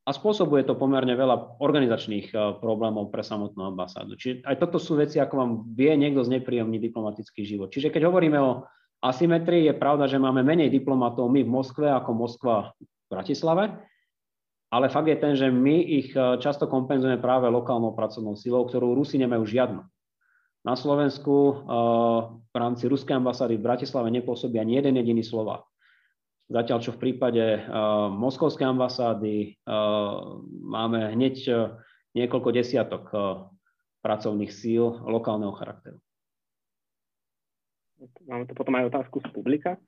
[0.02, 4.18] a spôsobuje to pomerne veľa organizačných eh, problémov pre samotnú ambasádu.
[4.18, 7.70] Čiže aj toto sú veci, ako vám vie niekto znepríjemniť diplomatický život.
[7.70, 8.66] Čiže keď hovoríme o
[9.02, 13.78] asymetrii, je pravda, že máme menej diplomatov my v Moskve ako Moskva v Bratislave,
[14.72, 18.96] ale fakt je ten, že my ich eh, často kompenzujeme práve lokálnou pracovnou silou, ktorú
[18.96, 19.84] Rusi nemajú žiadnu.
[20.64, 21.56] Na Slovensku eh,
[22.50, 25.68] v rámci ruskej ambasády v Bratislave nepôsobí ani jeden jediný Slovák.
[26.52, 29.64] Zatiaľ, čo v prípade uh, moskovskej ambasády
[30.68, 31.48] máme hneď
[32.12, 33.08] niekoľko desiatok
[34.04, 35.96] pracovných síl lokálneho charakteru.
[38.28, 39.80] Máme tu potom aj otázku z publika.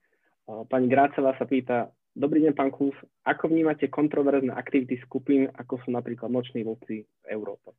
[0.72, 2.96] Pani Grácela sa pýta, dobrý deň, pán Kús,
[3.26, 7.74] ako vnímate kontroverzné aktivity skupín, ako sú napríklad noční vlci v Európe?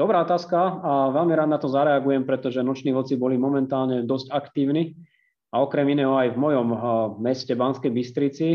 [0.00, 4.96] Dobrá otázka a veľmi rád na to zareagujem, pretože noční vlci boli momentálne dosť aktívni
[5.52, 6.78] a okrem iného aj v mojom eh,
[7.20, 8.48] meste Banskej Bystrici,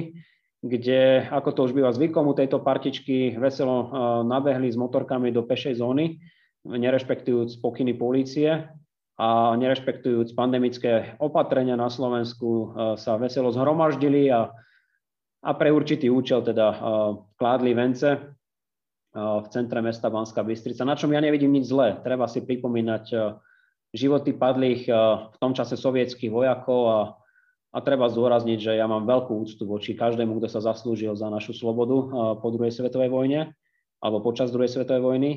[0.66, 3.88] kde, ako to už býva zvykom, u tejto partičky veselo eh,
[4.26, 6.18] nabehli s motorkami do pešej zóny,
[6.66, 8.66] nerešpektujúc pokyny polície
[9.16, 12.64] a nerešpektujúc pandemické opatrenia na Slovensku, eh,
[13.00, 14.52] sa veselo zhromaždili a,
[15.46, 16.68] a pre určitý účel teda
[17.38, 18.34] kládli vence
[19.16, 22.02] v centre mesta Banská Bystrica, na čom ja nevidím nič zlé.
[22.02, 23.14] Treba si pripomínať
[23.94, 24.90] životy padlých
[25.32, 27.00] v tom čase sovietských vojakov a,
[27.72, 31.54] a treba zdôrazniť, že ja mám veľkú úctu voči každému, kto sa zaslúžil za našu
[31.54, 31.96] slobodu
[32.42, 33.54] po druhej svetovej vojne
[34.04, 35.32] alebo počas druhej svetovej vojny.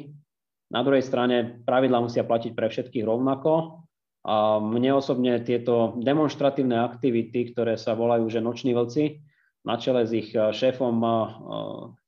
[0.68, 3.85] Na druhej strane pravidla musia platiť pre všetkých rovnako
[4.28, 9.24] a mne osobne tieto demonstratívne aktivity, ktoré sa volajú, že noční vlci,
[9.64, 10.96] na čele s ich eh, šéfom,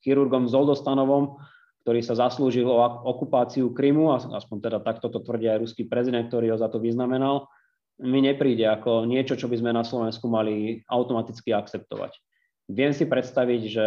[0.05, 1.41] chirurgom Zoldostanovom,
[1.85, 6.53] ktorý sa zaslúžil o okupáciu Krymu, aspoň teda takto to tvrdí aj ruský prezident, ktorý
[6.53, 7.49] ho za to vyznamenal,
[8.01, 12.17] mi nepríde ako niečo, čo by sme na Slovensku mali automaticky akceptovať.
[12.69, 13.87] Viem si predstaviť, že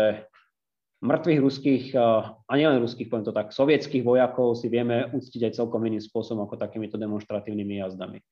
[1.04, 5.84] mŕtvych ruských, a nielen ruských, poviem to tak, sovietských vojakov si vieme uctiť aj celkom
[5.84, 8.24] iným spôsobom ako takýmito demonstratívnymi jazdami.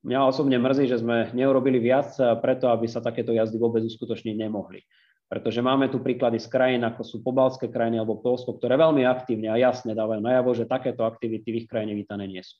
[0.00, 4.80] Mňa osobne mrzí, že sme neurobili viac preto, aby sa takéto jazdy vôbec uskutočniť nemohli.
[5.26, 9.50] Pretože máme tu príklady z krajín, ako sú pobalské krajiny alebo Polsko, ktoré veľmi aktívne
[9.50, 12.54] a jasne dávajú najavo, že takéto aktivity v ich krajine vítané nie sú.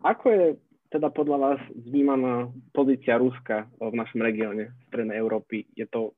[0.00, 0.44] Ako je
[0.96, 5.68] teda podľa vás vnímaná pozícia Ruska v našom regióne Strednej Európy?
[5.76, 6.16] Je to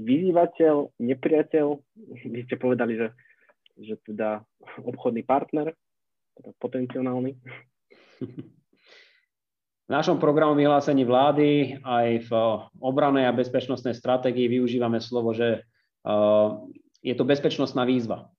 [0.00, 1.66] vyzývateľ, nepriateľ?
[2.24, 3.12] Vy ste povedali, že,
[3.76, 4.40] že teda
[4.80, 5.76] obchodný partner,
[6.40, 7.36] teda potenciálny.
[9.88, 12.30] V našom programu vyhlásení vlády aj v
[12.80, 15.68] obranej a bezpečnostnej stratégii využívame slovo, že
[17.04, 18.32] je to bezpečnostná výzva.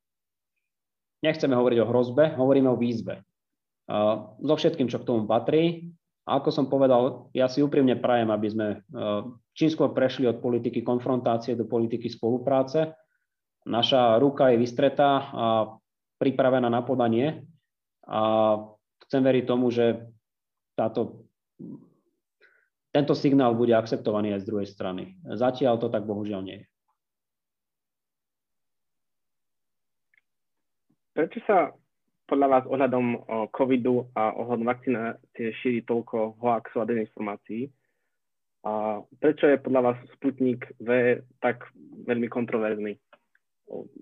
[1.22, 3.22] Nechceme hovoriť o hrozbe, hovoríme o výzve.
[3.89, 5.89] So všetkým, čo k tomu patrí.
[6.30, 8.67] A ako som povedal, ja si úprimne prajem, aby sme
[9.58, 12.93] čím skôr prešli od politiky konfrontácie do politiky spolupráce.
[13.65, 15.45] Naša ruka je vystretá a
[16.21, 17.49] pripravená na podanie.
[18.06, 18.21] A
[19.10, 20.06] chcem veriť tomu, že
[20.78, 21.25] táto
[22.89, 25.13] tento signál bude akceptovaný aj z druhej strany.
[25.21, 26.65] Zatiaľ to tak bohužiaľ nie je.
[31.13, 31.69] Prečo sa
[32.30, 33.06] podľa vás ohľadom
[33.50, 37.65] covidu a ohľadom vakcinácie šíri toľko hoaxov a dezinformácií?
[38.70, 41.65] A prečo je podľa vás Sputnik V tak
[42.06, 43.02] veľmi kontroverzný?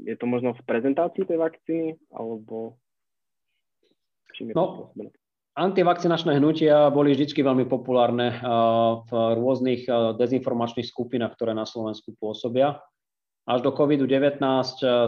[0.04, 2.76] Je to možno v prezentácii tej vakcíny, alebo
[4.36, 5.12] čím je no, to
[5.58, 8.30] Antivakcinačné hnutia boli vždy veľmi populárne
[9.10, 9.90] v rôznych
[10.22, 12.78] dezinformačných skupinách, ktoré na Slovensku pôsobia.
[13.50, 14.38] Až do COVID-19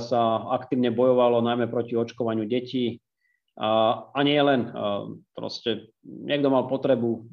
[0.01, 2.97] sa aktívne bojovalo najmä proti očkovaniu detí.
[3.59, 4.71] A nie len,
[5.35, 7.27] proste niekto mal potrebu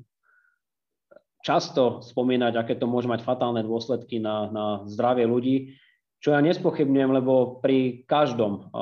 [1.47, 5.79] často spomínať, aké to môže mať fatálne dôsledky na, na zdravie ľudí,
[6.19, 8.75] čo ja nespochybňujem, lebo pri každom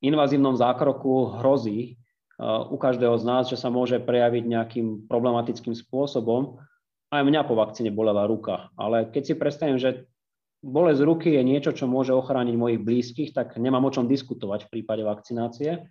[0.00, 2.00] invazívnom zákroku hrozí,
[2.44, 6.60] u každého z nás, že sa môže prejaviť nejakým problematickým spôsobom.
[7.08, 10.04] Aj mňa po vakcíne bolela ruka, ale keď si predstavím, že
[10.60, 14.72] bolesť ruky je niečo, čo môže ochrániť mojich blízkych, tak nemám o čom diskutovať v
[14.80, 15.84] prípade vakcinácie.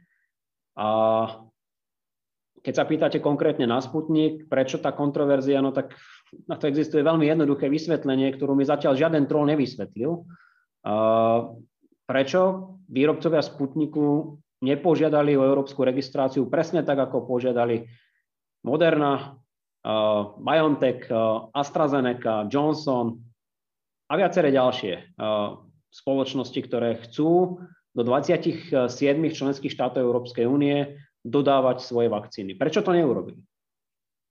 [0.75, 0.87] A
[2.65, 5.93] keď sa pýtate konkrétne na Sputnik, prečo tá kontroverzia, no tak
[6.49, 10.25] na to existuje veľmi jednoduché vysvetlenie, ktorú mi zatiaľ žiaden troll nevysvetlil.
[12.05, 12.41] Prečo
[12.89, 17.85] výrobcovia Sputniku nepožiadali o európsku registráciu presne tak, ako požiadali
[18.65, 19.37] Moderna,
[20.41, 21.05] BioNTech,
[21.53, 23.21] AstraZeneca, Johnson
[24.09, 25.21] a viaceré ďalšie
[25.93, 27.61] spoločnosti, ktoré chcú
[27.95, 28.91] do 27
[29.31, 32.59] členských štátov Európskej únie dodávať svoje vakcíny.
[32.59, 33.39] Prečo to neurobili?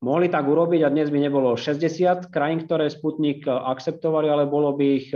[0.05, 4.85] Mohli tak urobiť a dnes by nebolo 60 krajín, ktoré Sputnik akceptovali, ale bolo by
[5.01, 5.09] ich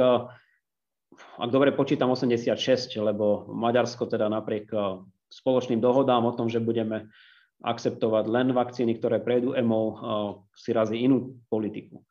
[1.39, 2.55] ak dobre počítam, 86,
[2.99, 7.11] lebo Maďarsko teda napriek eh, spoločným dohodám o tom, že budeme
[7.59, 9.97] akceptovať len vakcíny, ktoré prejdú EMO, eh,
[10.55, 12.03] si razí inú politiku.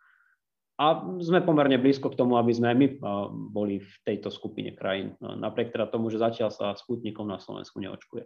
[0.77, 2.97] A sme pomerne blízko k tomu, aby sme my eh,
[3.33, 8.23] boli v tejto skupine krajín, napriek teda tomu, že zatiaľ sa Sputnikom na Slovensku neočkuje.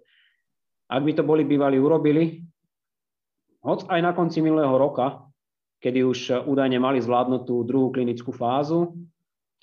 [0.91, 2.43] Ak by to boli bývali urobili,
[3.63, 5.23] hoď aj na konci minulého roka,
[5.79, 8.99] kedy už údajne mali zvládnutú druhú klinickú fázu,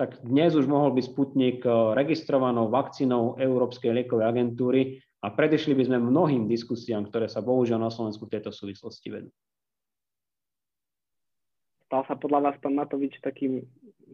[0.00, 4.80] tak dnes už mohol byť Sputnik eh, registrovanou vakcínou Európskej liekovej agentúry
[5.20, 9.28] a predešli by sme mnohým diskusiám, ktoré sa bohužiaľ na Slovensku v tejto súvislosti vedú.
[11.88, 13.64] Stal sa podľa vás pán Matovič takým,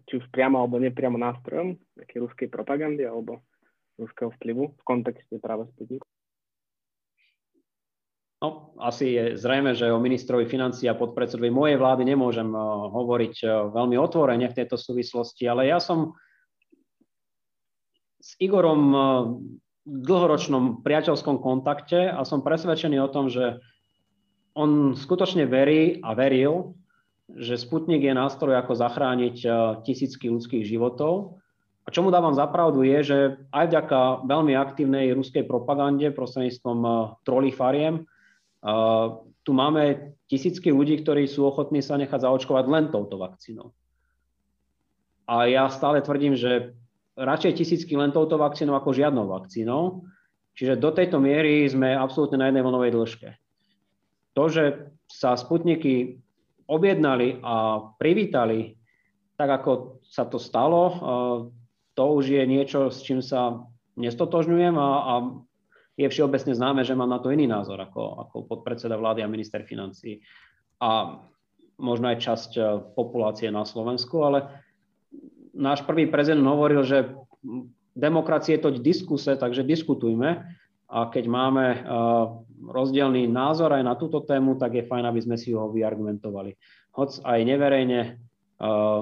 [0.06, 3.42] či už priamo alebo nepriamo nástrojom takej ruskej propagandy alebo
[3.98, 6.06] ruského vplyvu v kontexte práve Sputniku?
[8.38, 13.34] No, asi je zrejme, že o ministrovi financí a podpredsedovi mojej vlády nemôžem uh, hovoriť
[13.42, 16.14] uh, veľmi otvorene v tejto súvislosti, ale ja som
[18.22, 19.02] s Igorom uh,
[19.82, 23.58] v dlhoročnom priateľskom kontakte a som presvedčený o tom, že
[24.54, 26.78] on skutočne verí a veril,
[27.32, 29.36] že Sputnik je nástroj, ako zachrániť
[29.86, 31.40] tisícky ľudských životov.
[31.84, 33.18] A čo mu dávam za pravdu je, že
[33.52, 36.80] aj vďaka veľmi aktívnej ruskej propagande prostredníctvom
[37.24, 38.08] trolí fariem,
[39.44, 43.76] tu máme tisícky ľudí, ktorí sú ochotní sa nechať zaočkovať len touto vakcínou.
[45.28, 46.72] A ja stále tvrdím, že
[47.20, 50.08] radšej tisícky len touto vakcínou ako žiadnou vakcínou.
[50.56, 53.28] Čiže do tejto miery sme absolútne na jednej vlnovej dĺžke.
[54.32, 56.23] To, že sa Sputniky
[56.66, 58.76] objednali a privítali,
[59.34, 60.82] tak ako sa to stalo,
[61.94, 65.14] to už je niečo, s čím sa nestotožňujem a, a
[65.94, 69.62] je všeobecne známe, že mám na to iný názor ako, ako podpredseda vlády a minister
[69.62, 70.18] financí
[70.82, 71.22] a
[71.78, 74.50] možno aj časť eh, populácie na Slovensku, ale
[75.54, 77.14] náš prvý prezident hovoril, že
[77.94, 80.42] demokracie je to diskuse, takže diskutujme
[80.94, 81.66] a keď máme
[82.62, 86.54] rozdielný názor aj na túto tému, tak je fajn, aby sme si ho vyargumentovali.
[86.94, 88.22] Hoc aj neverejne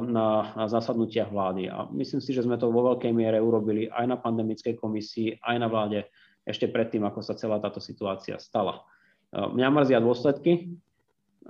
[0.09, 1.69] na zasadnutiach vlády.
[1.69, 5.57] A myslím si, že sme to vo veľkej miere urobili aj na pandemickej komisii, aj
[5.61, 6.09] na vláde
[6.49, 8.83] ešte predtým, ako sa celá táto situácia stala.
[9.31, 10.73] Mňa mrzia dôsledky,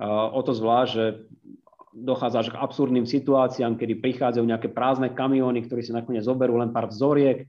[0.02, 1.04] o to zvlášť, že
[1.94, 6.74] dochádza až k absurdným situáciám, kedy prichádzajú nejaké prázdne kamióny, ktorí si nakoniec zoberú len
[6.74, 7.46] pár vzoriek.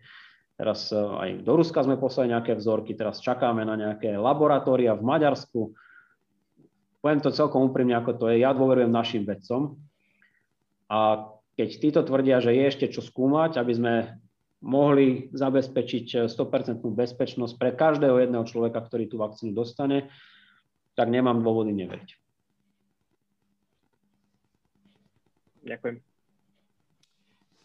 [0.53, 5.03] Teraz e, aj do Ruska sme poslali nejaké vzorky, teraz čakáme na nejaké laboratória v
[5.03, 5.73] Maďarsku.
[7.01, 8.45] Poviem to celkom úprimne, ako to je.
[8.45, 9.75] Ja dôverujem našim vedcom.
[10.87, 13.93] A keď títo tvrdia, že je ešte čo skúmať, aby sme
[14.63, 20.07] mohli zabezpečiť 100% bezpečnosť pre každého jedného človeka, ktorý tú vakcínu dostane,
[20.95, 22.09] tak nemám dôvody neveriť.
[25.67, 26.12] Ďakujem.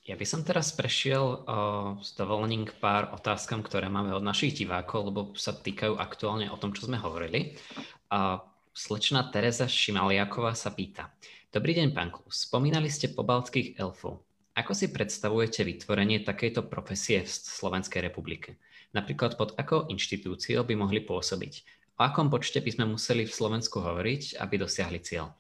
[0.08, 4.56] Ja by som teraz prešiel uh, s dovolením k pár otázkam, ktoré máme od našich
[4.56, 7.60] divákov, lebo sa týkajú aktuálne o tom, čo sme hovorili.
[8.08, 8.40] Uh,
[8.72, 11.12] slečna Teresa Šimaliaková sa pýta.
[11.52, 12.48] Dobrý deň, pán Klus.
[12.48, 14.24] Spomínali ste pobaltských elfov.
[14.56, 18.56] Ako si predstavujete vytvorenie takejto profesie v Slovenskej republike?
[18.96, 21.68] Napríklad pod akou inštitúciou by mohli pôsobiť?
[22.00, 25.36] O akom počte by sme museli v Slovensku hovoriť, aby dosiahli cieľ?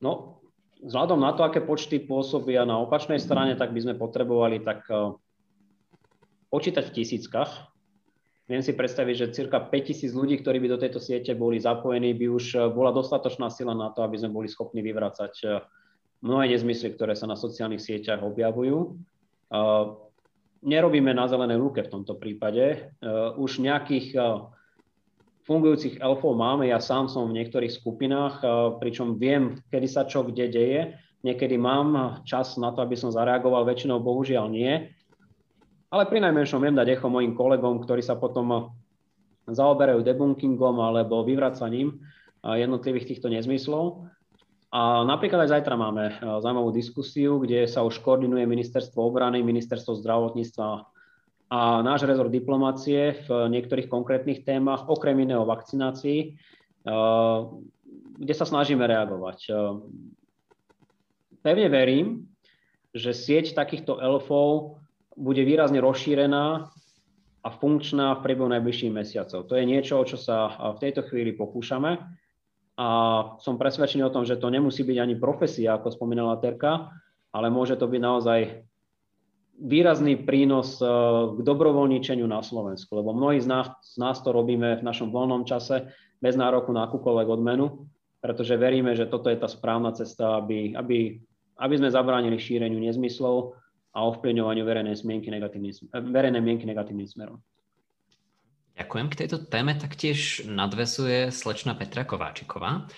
[0.00, 0.40] No,
[0.84, 5.16] vzhľadom na to, aké počty pôsobia na opačnej strane, tak by sme potrebovali tak uh,
[6.52, 7.72] počítať v tisíckach.
[8.44, 12.26] Viem si predstaviť, že cirka 5000 ľudí, ktorí by do tejto siete boli zapojení, by
[12.28, 15.64] už uh, bola dostatočná sila na to, aby sme boli schopní vyvracať uh,
[16.20, 18.96] mnohé nezmysly, ktoré sa na sociálnych sieťach objavujú.
[20.64, 22.88] Nerobíme na zelenej lúke v tomto prípade.
[23.36, 24.16] Už nejakých
[25.44, 28.40] fungujúcich elfov máme, ja sám som v niektorých skupinách,
[28.80, 30.80] pričom viem, kedy sa čo kde deje.
[31.24, 34.92] Niekedy mám čas na to, aby som zareagoval, väčšinou bohužiaľ nie.
[35.88, 38.72] Ale pri najmenšom viem dať echo mojim kolegom, ktorí sa potom
[39.48, 42.00] zaoberajú debunkingom alebo vyvracaním
[42.44, 44.08] jednotlivých týchto nezmyslov.
[44.74, 50.88] A napríklad aj zajtra máme zaujímavú diskusiu, kde sa už koordinuje ministerstvo obrany, ministerstvo zdravotníctva
[51.52, 57.40] a náš rezort diplomácie v niektorých konkrétnych témach, okrem iného vakcinácii, eh,
[58.14, 59.38] kde sa snažíme reagovať.
[59.48, 59.54] Eh,
[61.44, 62.06] pevne verím,
[62.94, 64.78] že sieť takýchto elfov
[65.18, 66.70] bude výrazne rozšírená
[67.44, 69.44] a funkčná v priebehu najbližších mesiacov.
[69.46, 72.00] To je niečo, o čo sa v tejto chvíli pokúšame
[72.74, 72.88] a
[73.38, 76.90] som presvedčený o tom, že to nemusí byť ani profesia, ako spomínala Terka,
[77.30, 78.66] ale môže to byť naozaj
[79.60, 80.86] výrazný prínos eh,
[81.34, 85.46] k dobrovoľničeniu na Slovensku, lebo mnohí z nás, z nás to robíme v našom voľnom
[85.46, 87.86] čase bez nároku na akúkoľvek odmenu,
[88.18, 91.20] pretože veríme, že toto je tá správna cesta, aby, aby,
[91.60, 93.54] aby sme zabránili šíreniu nezmyslov
[93.94, 95.28] a ovplyvňovaniu verejnej, mienky
[95.92, 97.38] verejnej mienky negatívnym smerom.
[98.74, 99.06] Ďakujem.
[99.06, 102.90] K tejto téme taktiež nadvezuje slečna Petra Kováčiková.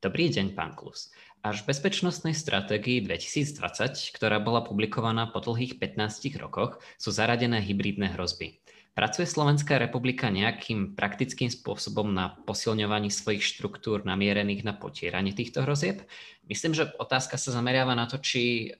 [0.00, 1.12] Dobrý deň, pán Klus.
[1.38, 8.18] Až v bezpečnostnej stratégii 2020, ktorá bola publikovaná po dlhých 15 rokoch, sú zaradené hybridné
[8.18, 8.58] hrozby.
[8.98, 16.02] Pracuje Slovenská republika nejakým praktickým spôsobom na posilňovaní svojich štruktúr namierených na potieranie týchto hrozieb?
[16.50, 18.74] Myslím, že otázka sa zameriava na to, či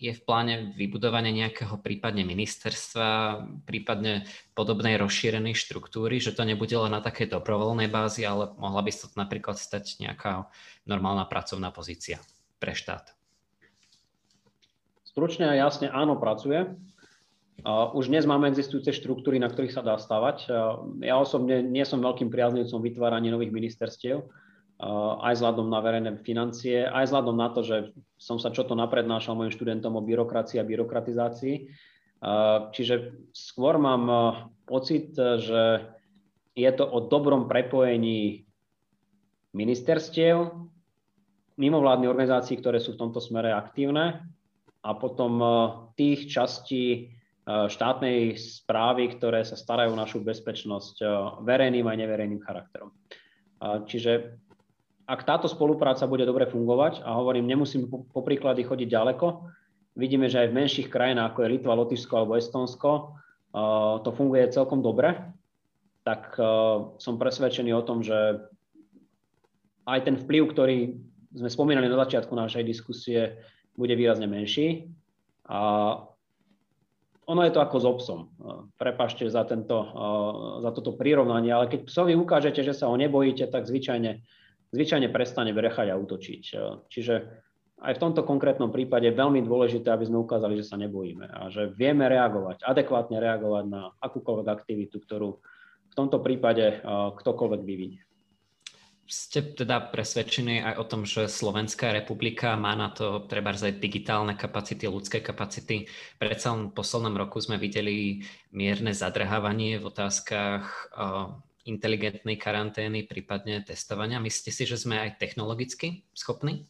[0.00, 4.24] je v pláne vybudovanie nejakého prípadne ministerstva, prípadne
[4.56, 9.12] podobnej rozšírenej štruktúry, že to nebude len na takej dobrovoľnej bázi, ale mohla by sa
[9.12, 10.48] to napríklad stať nejaká
[10.88, 12.16] normálna pracovná pozícia
[12.56, 13.12] pre štát?
[15.04, 16.64] Stručne a jasne áno, pracuje.
[17.68, 20.48] Už dnes máme existujúce štruktúry, na ktorých sa dá stavať.
[21.04, 24.24] Ja osobne nie som veľkým priaznivcom vytvárania nových ministerstiev,
[25.20, 27.76] aj vzhľadom na verejné financie, aj vzhľadom na to, že
[28.16, 31.68] som sa čo to naprednášal mojim študentom o byrokracii a byrokratizácii.
[32.72, 32.94] Čiže
[33.32, 34.04] skôr mám
[34.64, 35.84] pocit, že
[36.56, 38.48] je to o dobrom prepojení
[39.52, 40.52] ministerstiev,
[41.60, 44.24] mimovládnych organizácií, ktoré sú v tomto smere aktívne
[44.80, 45.44] a potom
[45.92, 47.12] tých častí
[47.44, 51.04] štátnej správy, ktoré sa starajú o našu bezpečnosť
[51.44, 52.96] verejným aj neverejným charakterom.
[53.60, 54.40] Čiže
[55.10, 59.50] ak táto spolupráca bude dobre fungovať, a hovorím, nemusím po, príklady chodiť ďaleko,
[59.98, 62.90] vidíme, že aj v menších krajinách, ako je Litva, Lotyšsko alebo Estonsko,
[63.50, 65.18] uh, to funguje celkom dobre,
[66.06, 68.38] tak uh, som presvedčený o tom, že
[69.90, 70.78] aj ten vplyv, ktorý
[71.34, 73.42] sme spomínali na začiatku našej diskusie,
[73.74, 74.86] bude výrazne menší.
[75.50, 75.58] A
[77.26, 78.20] ono je to ako s obsom.
[78.74, 79.78] Prepašte za, tento,
[80.58, 84.22] za toto prirovnanie, ale keď psovi ukážete, že sa ho nebojíte, tak zvyčajne
[84.70, 86.42] zvyčajne prestane brechať a útočiť.
[86.90, 87.14] Čiže
[87.80, 91.48] aj v tomto konkrétnom prípade je veľmi dôležité, aby sme ukázali, že sa nebojíme a
[91.48, 95.40] že vieme reagovať, adekvátne reagovať na akúkoľvek aktivitu, ktorú
[95.90, 96.84] v tomto prípade
[97.16, 98.04] ktokoľvek vyvinie.
[99.10, 104.38] Ste teda presvedčení aj o tom, že Slovenská republika má na to treba aj digitálne
[104.38, 105.90] kapacity, ľudské kapacity.
[106.22, 108.22] Predsa v poslednom roku sme videli
[108.54, 110.94] mierne zadrhávanie v otázkach
[111.70, 114.18] inteligentnej karantény, prípadne testovania?
[114.18, 116.66] Myslíte si, že sme aj technologicky schopní?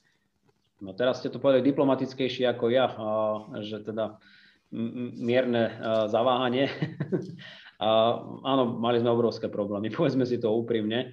[0.81, 2.87] No teraz ste to povedali diplomatickejšie ako ja,
[3.61, 4.21] že teda
[5.17, 5.77] mierne
[6.09, 6.69] zaváhanie.
[8.45, 11.13] Áno, mali sme obrovské problémy, povedzme si to úprimne,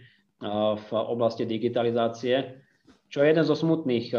[0.78, 2.62] v oblasti digitalizácie,
[3.10, 4.14] čo je jeden zo smutných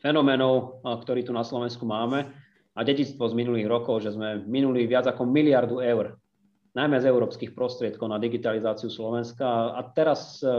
[0.00, 2.32] fenoménov, ktorý tu na Slovensku máme
[2.72, 6.16] a dedictvo z minulých rokov, že sme minuli viac ako miliardu eur
[6.74, 9.74] najmä z európskych prostriedkov na digitalizáciu Slovenska.
[9.74, 10.50] A teraz e,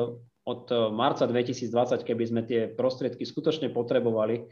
[0.47, 4.43] od marca 2020, keby sme tie prostriedky skutočne potrebovali e,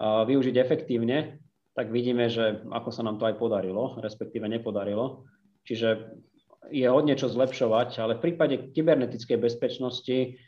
[0.00, 1.42] využiť efektívne,
[1.74, 5.26] tak vidíme, že ako sa nám to aj podarilo, respektíve nepodarilo.
[5.66, 6.18] Čiže
[6.70, 10.38] je hodne čo zlepšovať, ale v prípade kybernetickej bezpečnosti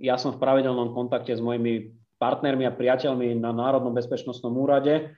[0.00, 5.12] ja som v pravidelnom kontakte s mojimi partnermi a priateľmi na Národnom bezpečnostnom úrade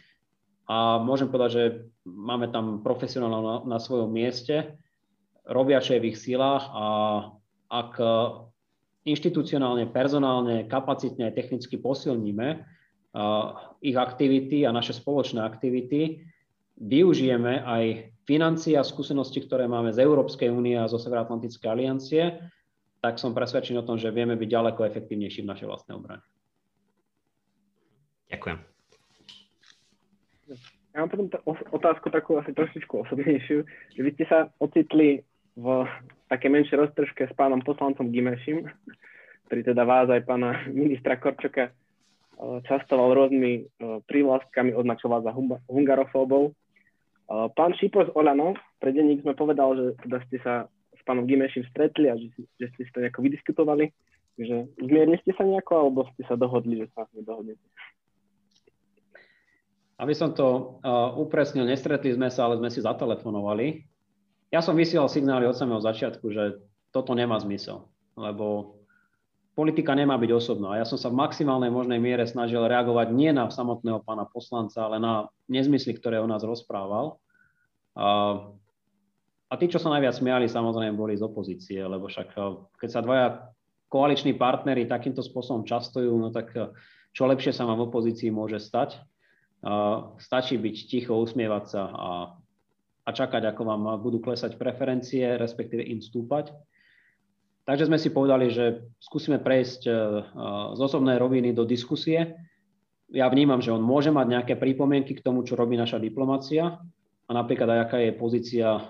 [0.66, 1.64] a môžem povedať, že
[2.06, 4.78] máme tam profesionálov na, na svojom mieste
[5.46, 6.86] robia, čo je v ich silách a
[7.72, 7.92] ak
[9.02, 12.62] inštitucionálne, personálne, kapacitne aj technicky posilníme
[13.82, 16.22] ich aktivity a naše spoločné aktivity,
[16.78, 22.38] využijeme aj financie a skúsenosti, ktoré máme z Európskej únie a zo Severoatlantickej aliancie,
[23.02, 26.22] tak som presvedčený o tom, že vieme byť ďaleko efektívnejší v našej vlastnej obrane.
[28.30, 28.58] Ďakujem.
[30.92, 31.26] Ja mám potom
[31.72, 33.58] otázku takú asi trošičku osobnejšiu,
[33.96, 35.24] že vy ste sa ocitli
[35.56, 35.84] v
[36.32, 38.64] také menšej roztržke s pánom poslancom Gimešim,
[39.48, 43.64] ktorý teda vás aj pána ministra Korčoka eh, častoval rôznymi eh,
[44.08, 45.32] prívlastkami, označoval za
[45.68, 46.52] hungarofóbov.
[46.52, 50.54] Eh, pán Šípo z Olano, pre sme povedal, že teda ste sa
[50.96, 53.92] s pánom Gimešim stretli a že, že ste si to nejako vydiskutovali.
[54.32, 57.60] Takže zmierni ste sa nejako, alebo ste sa dohodli, že sa nedohodnete?
[60.00, 63.91] Aby som to uh, upresnil, nestretli sme sa, ale sme si zatelefonovali
[64.52, 66.60] ja som vysielal signály od samého začiatku, že
[66.92, 67.88] toto nemá zmysel,
[68.20, 68.76] lebo
[69.56, 70.76] politika nemá byť osobná.
[70.76, 75.00] Ja som sa v maximálnej možnej miere snažil reagovať nie na samotného pána poslanca, ale
[75.00, 77.16] na nezmysly, ktoré o nás rozprával.
[77.96, 78.36] A,
[79.48, 82.36] a tí, čo sa najviac smiali, samozrejme boli z opozície, lebo však
[82.76, 83.28] keď sa dvaja
[83.92, 86.52] koaliční partnery takýmto spôsobom častujú, no tak
[87.12, 88.96] čo lepšie sa vám v opozícii môže stať.
[90.16, 92.08] Stačí byť ticho, usmievať sa a
[93.02, 96.54] a čakať, ako vám budú klesať preferencie, respektíve im stúpať.
[97.62, 99.92] Takže sme si povedali, že skúsime prejsť e,
[100.74, 102.34] z osobnej roviny do diskusie.
[103.14, 106.82] Ja vnímam, že on môže mať nejaké pripomienky k tomu, čo robí naša diplomácia
[107.26, 108.82] a napríklad aj aká je pozícia e,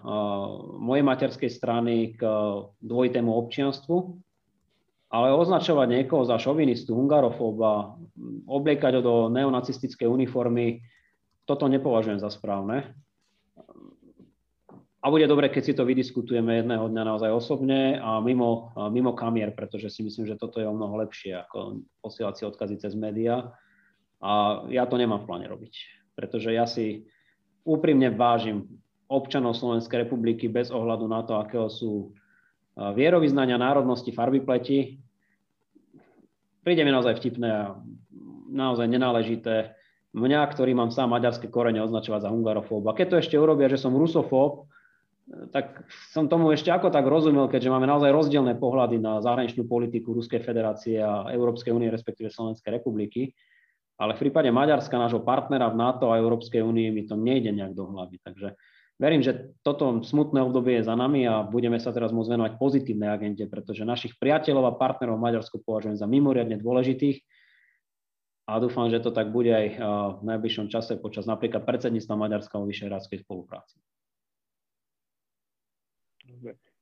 [0.80, 2.24] mojej materskej strany k
[2.80, 3.96] dvojitému občianstvu.
[5.12, 8.00] Ale označovať niekoho za šovinistu, hungarofóba,
[8.48, 10.80] obliekať ho do neonacistickej uniformy,
[11.44, 12.96] toto nepovažujem za správne.
[15.03, 19.50] A bude dobre, keď si to vydiskutujeme jedného dňa naozaj osobne a mimo, mimo kamier,
[19.50, 23.50] pretože si myslím, že toto je o mnoho lepšie ako posielať si odkazy cez médiá.
[24.22, 25.74] A ja to nemám v pláne robiť,
[26.14, 27.11] pretože ja si
[27.66, 28.70] úprimne vážim
[29.11, 32.14] občanov Slovenskej republiky bez ohľadu na to, akého sú
[32.78, 35.03] vierovýznania, národnosti, farby pleti.
[36.62, 37.74] Príde mi naozaj vtipné a
[38.55, 39.74] naozaj nenáležité
[40.14, 42.86] mňa, ktorý mám sám maďarské korene, označovať za hungarofób.
[42.86, 44.70] A keď to ešte urobia, že som rusofób,
[45.52, 50.12] tak som tomu ešte ako tak rozumel, keďže máme naozaj rozdielne pohľady na zahraničnú politiku
[50.12, 53.32] Ruskej federácie a Európskej únie, respektíve Slovenskej republiky.
[53.96, 57.72] Ale v prípade Maďarska, nášho partnera v NATO a Európskej únie, mi to nejde nejak
[57.72, 58.20] do hlavy.
[58.20, 58.58] Takže
[59.00, 63.08] verím, že toto smutné obdobie je za nami a budeme sa teraz môcť venovať pozitívnej
[63.08, 67.24] agente, pretože našich priateľov a partnerov v Maďarsku považujem za mimoriadne dôležitých
[68.50, 69.66] a dúfam, že to tak bude aj
[70.18, 73.78] v najbližšom čase počas napríklad predsedníctva Maďarska o vyšehradskej spolupráci.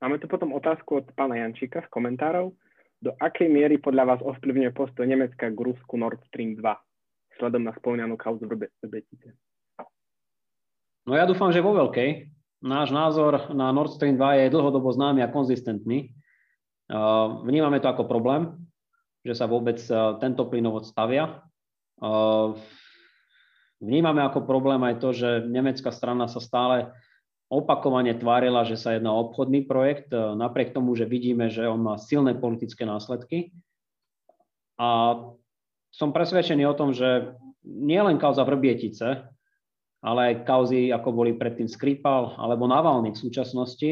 [0.01, 2.57] Máme tu potom otázku od pána Jančíka z komentárov.
[3.01, 6.64] Do akej miery podľa vás ovplyvňuje postoj Nemecka k Rusku Nord Stream 2
[7.36, 9.32] vzhľadom na spomínanú kauzu v Vrbetice?
[11.09, 12.28] No ja dúfam, že vo veľkej.
[12.61, 16.12] Náš názor na Nord Stream 2 je dlhodobo známy a konzistentný.
[17.48, 18.53] Vnímame to ako problém,
[19.24, 19.80] že sa vôbec
[20.20, 21.40] tento plynovod stavia.
[23.80, 26.92] Vnímame ako problém aj to, že nemecká strana sa stále
[27.51, 31.82] opakovane tvárila, že sa jedná o obchodný projekt, e, napriek tomu, že vidíme, že on
[31.82, 33.51] má silné politické následky.
[34.78, 35.18] A
[35.90, 37.34] som presvedčený o tom, že
[37.66, 39.26] nie len kauza Vrbietice,
[40.01, 43.90] ale aj kauzy, ako boli predtým Skripal alebo Navalny v súčasnosti,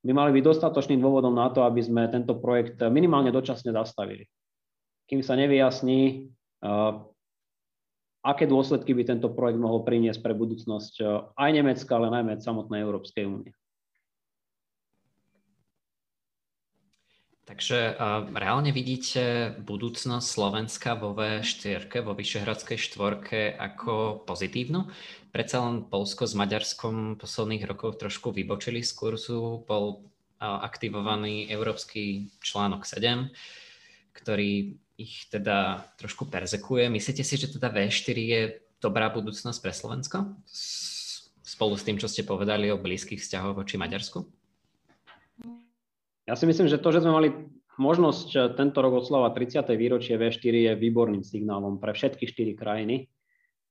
[0.00, 4.24] by mali byť dostatočným dôvodom na to, aby sme tento projekt minimálne dočasne zastavili.
[5.04, 6.18] Kým sa nevyjasní, e,
[8.20, 12.84] aké dôsledky by tento projekt mohol priniesť pre budúcnosť eh, aj Nemecka, ale najmä samotnej
[12.84, 13.52] Európskej únie.
[17.50, 24.86] Takže uh, reálne vidíte budúcnosť Slovenska vo V4, vo Vyšehradskej štvorke ako pozitívnu?
[25.34, 32.30] Predsa len Polsko s Maďarskom posledných rokoch trošku vybočili z kurzu, bol uh, aktivovaný európsky
[32.38, 33.34] článok 7,
[34.14, 36.92] ktorý ich teda trošku perzekuje.
[36.92, 38.40] Myslíte si, že teda V4 je
[38.84, 40.36] dobrá budúcnosť pre Slovensko?
[41.40, 44.28] Spolu s tým, čo ste povedali o blízkych vzťahoch voči Maďarsku?
[46.28, 47.28] Ja si myslím, že to, že sme mali
[47.80, 49.80] možnosť eh, tento rok oslavať 30.
[49.80, 53.08] výročie V4 je výborným signálom pre všetky štyri krajiny,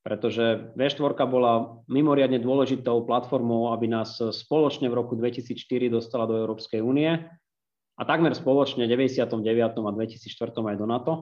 [0.02, 6.82] pretože V4 bola mimoriadne dôležitou platformou, aby nás spoločne v roku 2004 dostala do Európskej
[6.82, 7.22] únie
[8.00, 9.36] a takmer spoločne v 99.
[9.76, 10.56] a 2004.
[10.56, 11.14] aj do NATO.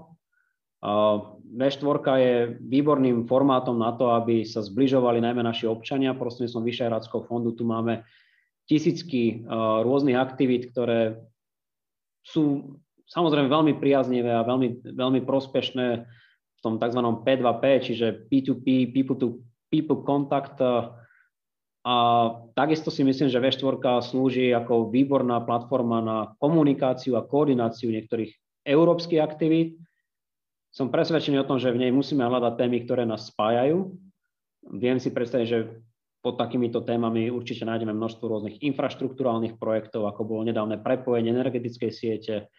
[1.58, 6.14] V4 je výborným formátom na to, aby sa zbližovali najmä naši občania.
[6.14, 8.06] Prostredníctvom Vyšehradského fondu tu máme
[8.70, 9.42] tisícky
[9.82, 11.18] rôznych aktivít, ktoré
[12.22, 12.78] sú
[13.10, 17.02] samozrejme veľmi priaznivé a veľmi, veľmi prospešné v tom tzv.
[17.26, 19.42] P2P, čiže P2P, people to
[19.74, 20.62] people contact.
[21.88, 21.96] A
[22.52, 28.36] takisto si myslím, že V4 slúži ako výborná platforma na komunikáciu a koordináciu niektorých
[28.68, 29.80] európskych aktivít.
[30.76, 33.96] Som presvedčený o tom, že v nej musíme hľadať témy, ktoré nás spájajú.
[34.68, 35.80] Viem si predstaviť, že
[36.20, 42.52] pod takýmito témami určite nájdeme množstvo rôznych infraštruktúrálnych projektov, ako bolo nedávne prepojenie energetickej siete,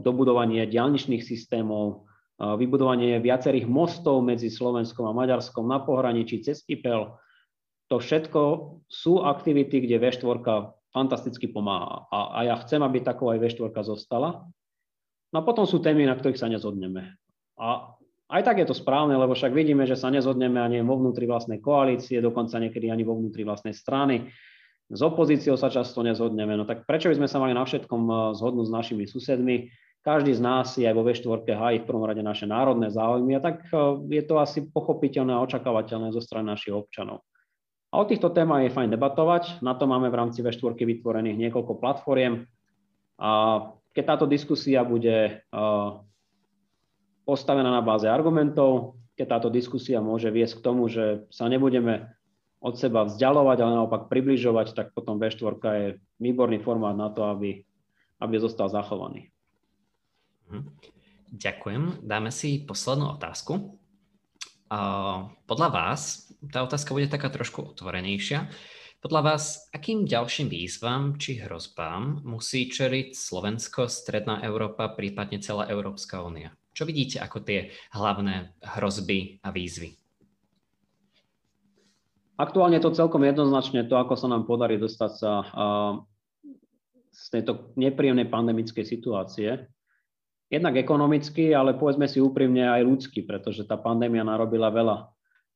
[0.00, 2.08] dobudovanie diálničných systémov,
[2.40, 7.20] vybudovanie viacerých mostov medzi Slovenskom a Maďarskom na pohraničí cez IPEL.
[7.90, 8.40] To všetko
[8.86, 10.38] sú aktivity, kde V4
[10.94, 12.06] fantasticky pomáha.
[12.10, 14.46] A, a ja chcem, aby takou aj V4 zostala.
[15.30, 17.18] No a potom sú témy, na ktorých sa nezhodneme.
[17.58, 17.94] A
[18.30, 21.58] aj tak je to správne, lebo však vidíme, že sa nezhodneme ani vo vnútri vlastnej
[21.58, 24.30] koalície, dokonca niekedy ani vo vnútri vlastnej strany.
[24.90, 26.54] S opozíciou sa často nezhodneme.
[26.54, 29.70] No tak prečo by sme sa mali na všetkom eh, zhodnúť s našimi susedmi?
[30.00, 33.42] Každý z nás je aj vo V4 hájí v prvom rade naše národné záujmy a
[33.42, 33.78] tak eh,
[34.18, 37.26] je to asi pochopiteľné a očakávateľné zo strany našich občanov.
[37.90, 39.58] A o týchto témach je fajn debatovať.
[39.66, 42.46] Na to máme v rámci V4 vytvorených niekoľko platformiem.
[43.18, 43.30] A
[43.90, 45.42] keď táto diskusia bude
[47.26, 52.14] postavená na báze argumentov, keď táto diskusia môže viesť k tomu, že sa nebudeme
[52.62, 55.88] od seba vzdialovať, ale naopak približovať, tak potom V4 je
[56.22, 57.66] výborný formát na to, aby,
[58.22, 59.34] aby zostal zachovaný.
[60.46, 60.62] Mhm.
[61.30, 61.82] Ďakujem.
[62.02, 63.78] Dáme si poslednú otázku.
[65.46, 68.48] Podľa vás, tá otázka bude taká trošku otvorenejšia.
[69.00, 76.20] Podľa vás, akým ďalším výzvam či hrozbám musí čeliť Slovensko, Stredná Európa, prípadne celá Európska
[76.20, 76.52] únia?
[76.76, 79.96] Čo vidíte ako tie hlavné hrozby a výzvy?
[82.40, 85.32] Aktuálne to celkom jednoznačne to, ako sa nám podarí dostať sa
[87.12, 89.68] z tejto nepríjemnej pandemickej situácie.
[90.48, 95.12] Jednak ekonomicky, ale povedzme si úprimne aj ľudsky, pretože tá pandémia narobila veľa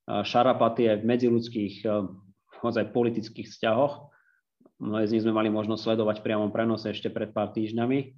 [0.08, 1.74] šarapatie v medziludských,
[2.64, 4.12] aj politických vzťahoch.
[4.80, 8.12] Mnohé z nich sme mali možnosť sledovať v priamom prenose ešte pred pár týždňami.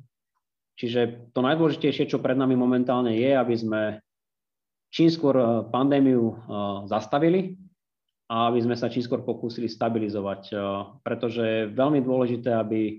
[0.77, 3.83] Čiže to najdôležitejšie, čo pred nami momentálne je, aby sme
[4.93, 6.37] čím skôr pandémiu
[6.87, 7.59] zastavili,
[8.27, 10.51] a aby sme sa čím skôr pokúsili stabilizovať,
[11.07, 12.99] pretože je veľmi dôležité, aby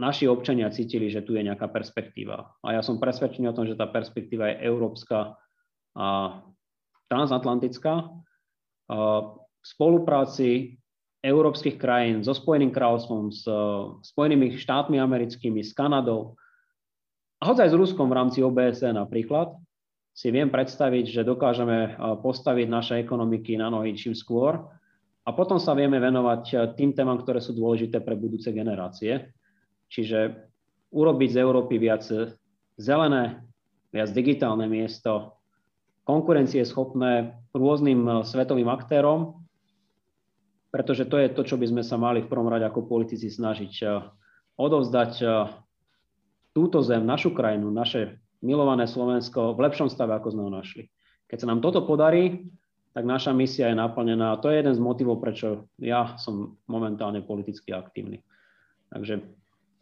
[0.00, 2.56] naši občania cítili, že tu je nejaká perspektíva.
[2.64, 5.36] A ja som presvedčený o tom, že tá perspektíva je európska
[5.92, 6.40] a
[7.14, 8.10] transatlantická.
[8.90, 10.76] V spolupráci
[11.22, 13.46] európskych krajín so Spojeným kráľovstvom, s
[14.02, 16.34] Spojenými štátmi americkými, s Kanadou
[17.44, 19.52] a aj s Ruskom v rámci OBSE napríklad,
[20.14, 21.92] si viem predstaviť, že dokážeme eh,
[22.22, 24.62] postaviť naše ekonomiky na nohy čím skôr
[25.26, 29.34] a potom sa vieme venovať eh, tým témam, ktoré sú dôležité pre budúce generácie.
[29.90, 30.48] Čiže
[30.94, 32.06] urobiť z Európy viac
[32.78, 33.42] zelené,
[33.90, 35.36] viac digitálne miesto,
[36.04, 39.44] konkurencieschopné rôznym eh, svetovým aktérom,
[40.72, 44.02] pretože to je to, čo by sme sa mali v prvom rade ako politici snažiť
[44.58, 45.12] odovzdať
[46.50, 50.90] túto zem, našu krajinu, naše milované Slovensko v lepšom stave, ako sme ho našli.
[51.26, 52.46] Keď sa nám toto podarí,
[52.94, 54.38] tak naša misia je naplnená.
[54.38, 58.22] To je jeden z motivov, prečo ja som momentálne politicky aktívny.
[58.94, 59.18] Takže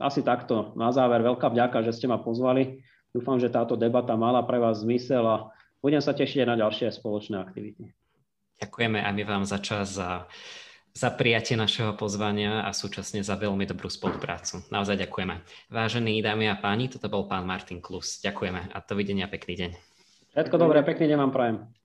[0.01, 0.73] asi takto.
[0.81, 2.81] Na záver veľká vďaka, že ste ma pozvali.
[3.13, 5.53] Dúfam, že táto debata mala pre vás zmysel a
[5.83, 7.91] budem sa tešiť na ďalšie spoločné aktivity.
[8.63, 10.31] Ďakujeme aj my vám za čas, za
[10.93, 14.61] za prijatie našeho pozvania a súčasne za veľmi dobrú spoluprácu.
[14.69, 15.41] Naozaj ďakujeme.
[15.73, 18.21] Vážení dámy a páni, toto bol pán Martin Klus.
[18.21, 19.71] Ďakujeme a dovidenia, pekný deň.
[20.37, 21.82] Všetko dobré, pekný deň vám prajem.